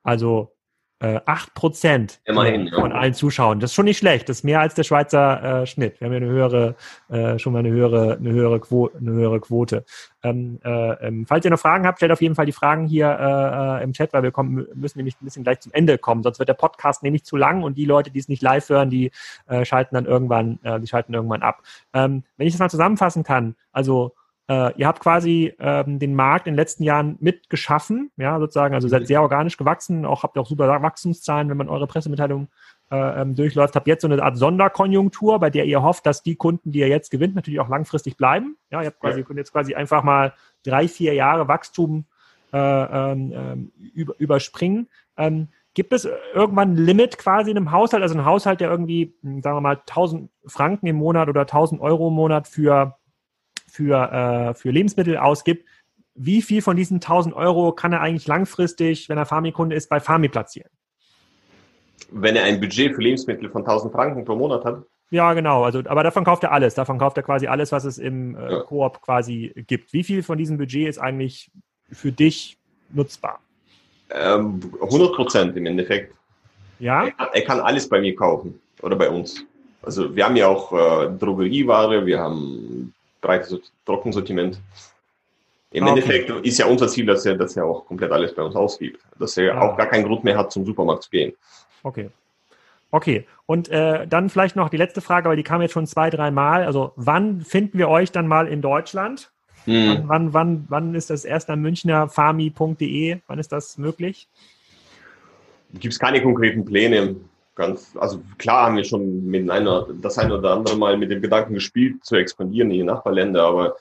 [0.03, 0.51] Also
[0.99, 2.97] äh, 8% Immerhin, von ja.
[2.97, 3.59] allen Zuschauern.
[3.59, 4.29] Das ist schon nicht schlecht.
[4.29, 5.99] Das ist mehr als der Schweizer äh, Schnitt.
[5.99, 6.75] Wir haben ja eine höhere,
[7.09, 9.85] äh, schon mal eine höhere, eine höhere, Quo eine höhere Quote.
[10.23, 13.07] Ähm, äh, ähm, falls ihr noch Fragen habt, stellt auf jeden Fall die Fragen hier
[13.07, 16.23] äh, äh, im Chat, weil wir kommen, müssen nämlich ein bisschen gleich zum Ende kommen.
[16.23, 18.89] Sonst wird der Podcast nämlich zu lang und die Leute, die es nicht live hören,
[18.89, 19.11] die
[19.47, 21.61] äh, schalten dann irgendwann, äh, die schalten irgendwann ab.
[21.93, 24.13] Ähm, wenn ich das mal zusammenfassen kann, also
[24.49, 28.87] äh, ihr habt quasi ähm, den Markt in den letzten Jahren mitgeschaffen, ja, sozusagen, also
[28.87, 32.47] seid sehr organisch gewachsen, auch habt ihr auch super Wachstumszahlen, wenn man eure Pressemitteilung
[32.89, 36.35] äh, ähm, durchläuft, habt jetzt so eine Art Sonderkonjunktur, bei der ihr hofft, dass die
[36.35, 38.55] Kunden, die ihr jetzt gewinnt, natürlich auch langfristig bleiben.
[38.71, 39.25] Ja, ihr habt quasi, ja.
[39.25, 40.33] könnt jetzt quasi einfach mal
[40.63, 42.05] drei, vier Jahre Wachstum
[42.53, 44.87] äh, ähm, ähm über, überspringen.
[45.17, 49.13] Ähm, Gibt es irgendwann ein Limit quasi in einem Haushalt, also ein Haushalt, der irgendwie,
[49.21, 52.97] hm, sagen wir mal, 1000 Franken im Monat oder 1000 Euro im Monat für
[53.77, 55.67] für, äh, für Lebensmittel ausgibt,
[56.15, 59.99] wie viel von diesen 1000 Euro kann er eigentlich langfristig, wenn er Farmi-Kunde ist, bei
[59.99, 60.71] Farmi platzieren?
[62.09, 64.83] Wenn er ein Budget für Lebensmittel von 1000 Franken pro Monat hat?
[65.11, 65.63] Ja, genau.
[65.63, 66.73] Also, aber davon kauft er alles.
[66.73, 68.59] Davon kauft er quasi alles, was es im äh, ja.
[68.61, 69.93] Koop quasi gibt.
[69.93, 71.51] Wie viel von diesem Budget ist eigentlich
[71.91, 72.57] für dich
[72.89, 73.39] nutzbar?
[74.09, 76.15] Ähm, 100 Prozent im Endeffekt.
[76.79, 77.05] Ja?
[77.05, 79.45] Er kann, er kann, alles bei mir kaufen oder bei uns.
[79.83, 82.93] Also wir haben ja auch äh, Drogerieware, wir haben
[83.27, 84.59] breites Trockensortiment.
[85.71, 85.99] Im ah, okay.
[85.99, 89.01] Endeffekt ist ja unser Ziel, dass er, dass er auch komplett alles bei uns ausgibt.
[89.19, 89.61] Dass er ah.
[89.61, 91.33] auch gar keinen Grund mehr hat, zum Supermarkt zu gehen.
[91.83, 92.09] Okay.
[92.89, 93.27] Okay.
[93.45, 96.31] Und äh, dann vielleicht noch die letzte Frage, weil die kam jetzt schon zwei, drei
[96.31, 96.63] Mal.
[96.63, 99.31] Also wann finden wir euch dann mal in Deutschland?
[99.65, 100.03] Hm.
[100.05, 103.19] Wann, wann, wann, wann ist das erst am Münchner Farmi.de?
[103.27, 104.29] Wann ist das möglich?
[105.73, 107.17] Gibt es keine konkreten Pläne
[107.57, 111.21] ganz, also klar haben wir schon mit einer, das ein oder andere Mal mit dem
[111.21, 113.75] Gedanken gespielt, zu expandieren in die Nachbarländer, aber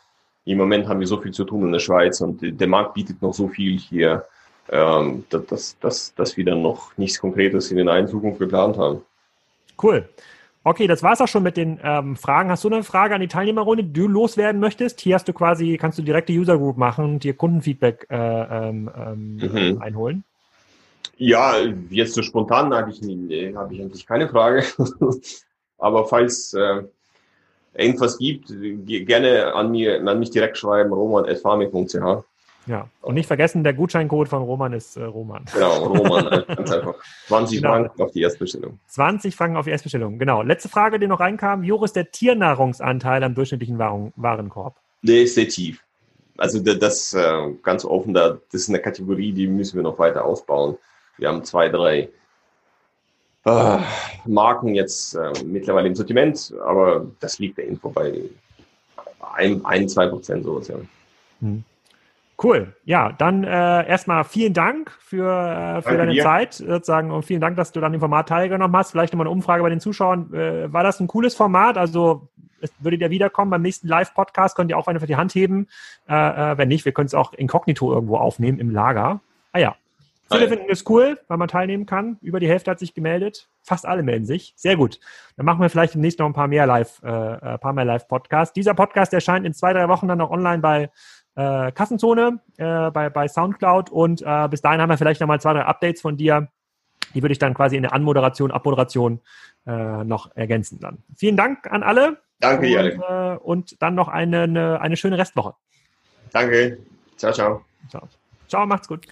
[0.45, 3.21] im Moment haben wir so viel zu tun in der Schweiz und der Markt bietet
[3.23, 4.25] noch so viel hier,
[4.71, 9.03] ähm, dass, dass, dass wir dann noch nichts Konkretes in der nahen Zukunft geplant haben.
[9.81, 10.09] Cool.
[10.65, 12.51] Okay, das war's auch schon mit den ähm, Fragen.
[12.51, 15.01] Hast du eine Frage an die Teilnehmerrunde, die du loswerden möchtest?
[15.01, 18.91] Hier hast du quasi, kannst du direkte User Group machen und dir Kundenfeedback äh, ähm,
[18.97, 19.81] ähm mhm.
[19.81, 20.25] einholen.
[21.17, 21.57] Ja,
[21.91, 24.65] jetzt so spontan habe ich, nee, hab ich eigentlich keine Frage.
[25.79, 26.83] Aber falls äh,
[27.75, 28.53] irgendwas gibt,
[28.87, 32.25] gerne an, mir, an mich direkt schreiben, roman.farming.ch.
[32.67, 35.45] Ja, und nicht vergessen, der Gutscheincode von Roman ist äh, Roman.
[35.53, 36.95] Genau, Roman, äh, ganz einfach.
[37.29, 37.73] 20 genau.
[37.73, 38.81] Franken auf die Erstbestellung.
[38.89, 40.43] 20 Franken auf die Erstbestellung, genau.
[40.43, 41.63] Letzte Frage, die noch reinkam.
[41.63, 44.77] Wie hoch ist der Tiernahrungsanteil am durchschnittlichen Waren Warenkorb?
[45.03, 45.81] Der ist sehr tief.
[46.39, 50.25] Also das äh, ganz offen, da, das ist eine Kategorie, die müssen wir noch weiter
[50.25, 50.77] ausbauen.
[51.19, 52.09] Wir haben zwei, drei
[53.45, 53.79] äh,
[54.25, 58.21] Marken jetzt äh, mittlerweile im Sortiment, aber das liegt der Info bei
[59.35, 60.77] ein, ein zwei Prozent sowas, ja.
[61.41, 61.65] Hm.
[62.43, 62.75] Cool.
[62.85, 66.23] Ja, dann äh, erstmal vielen Dank für, äh, für deine dir.
[66.23, 68.91] Zeit sozusagen und vielen Dank, dass du dann im Format teilgenommen hast.
[68.91, 70.35] Vielleicht nochmal eine Umfrage bei den Zuschauern.
[70.35, 71.79] Äh, war das ein cooles Format?
[71.79, 72.29] Also
[72.79, 74.55] würdet ihr wiederkommen beim nächsten Live-Podcast?
[74.55, 75.69] Könnt ihr auch einfach die Hand heben?
[76.09, 76.15] Äh,
[76.53, 79.21] äh, wenn nicht, wir können es auch inkognito irgendwo aufnehmen im Lager.
[79.53, 79.77] Ah ja,
[80.31, 82.19] Viele finden es cool, weil man teilnehmen kann.
[82.21, 83.49] Über die Hälfte hat sich gemeldet.
[83.63, 84.55] Fast alle melden sich.
[84.57, 84.99] Sehr gut.
[85.37, 88.53] Dann machen wir vielleicht demnächst noch ein paar mehr Live, äh, ein paar mehr Live-Podcasts.
[88.53, 90.91] Dieser Podcast erscheint in zwei, drei Wochen dann noch online bei
[91.37, 95.53] äh, Kassenzone, äh, bei, bei Soundcloud und äh, bis dahin haben wir vielleicht nochmal zwei,
[95.53, 96.49] drei Updates von dir.
[97.15, 99.21] Die würde ich dann quasi in der Anmoderation, Abmoderation
[99.67, 100.99] äh, noch ergänzen dann.
[101.15, 102.21] Vielen Dank an alle.
[102.41, 102.93] Danke, Jan.
[102.93, 105.55] Und, äh, und dann noch eine, eine, eine schöne Restwoche.
[106.33, 106.79] Danke.
[107.17, 107.65] Ciao, ciao.
[107.89, 108.09] Ciao,
[108.49, 109.07] ciao macht's gut.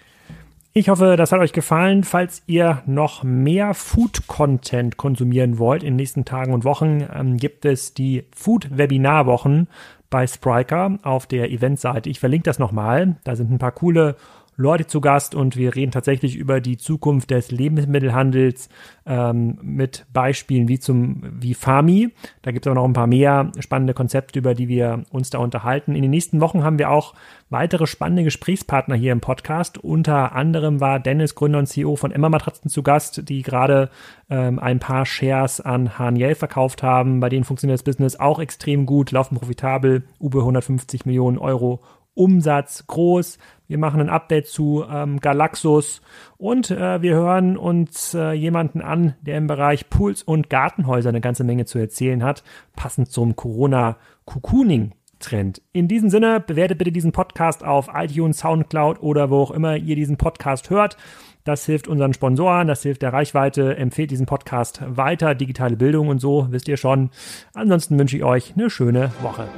[0.77, 2.03] Ich hoffe, das hat euch gefallen.
[2.03, 7.65] Falls ihr noch mehr Food-Content konsumieren wollt in den nächsten Tagen und Wochen, ähm, gibt
[7.65, 9.69] es die Food-Webinar-Wochen
[10.11, 12.11] bei Spriker auf der Eventseite.
[12.11, 13.15] Ich verlinke das nochmal.
[13.23, 14.17] Da sind ein paar coole
[14.57, 18.69] Leute zu Gast und wir reden tatsächlich über die Zukunft des Lebensmittelhandels
[19.07, 22.13] ähm, mit Beispielen wie zum wie Fami.
[22.43, 25.39] Da gibt es auch noch ein paar mehr spannende Konzepte, über die wir uns da
[25.39, 25.95] unterhalten.
[25.95, 27.15] In den nächsten Wochen haben wir auch
[27.51, 29.79] weitere spannende Gesprächspartner hier im Podcast.
[29.79, 33.91] Unter anderem war Dennis, Gründer und CEO von Emma Matratzen zu Gast, die gerade
[34.31, 37.21] ähm, ein paar Shares an Haniel verkauft haben.
[37.21, 41.81] Bei denen funktioniert das Business auch extrem gut, laufen profitabel, über 150 Millionen Euro
[42.15, 43.39] Umsatz groß.
[43.67, 46.03] Wir machen ein Update zu ähm, Galaxus
[46.37, 51.21] und äh, wir hören uns äh, jemanden an, der im Bereich Pools und Gartenhäuser eine
[51.21, 52.45] ganze Menge zu erzählen hat,
[52.77, 54.93] passend zum Corona-Cocooning.
[55.21, 55.63] Trend.
[55.73, 59.97] In diesem Sinne, bewertet bitte diesen Podcast auf iTunes, Soundcloud oder wo auch immer ihr
[59.97, 60.97] diesen Podcast hört.
[61.45, 63.77] Das hilft unseren Sponsoren, das hilft der Reichweite.
[63.77, 67.11] Empfehlt diesen Podcast weiter, digitale Bildung und so, wisst ihr schon.
[67.53, 69.49] Ansonsten wünsche ich euch eine schöne Woche.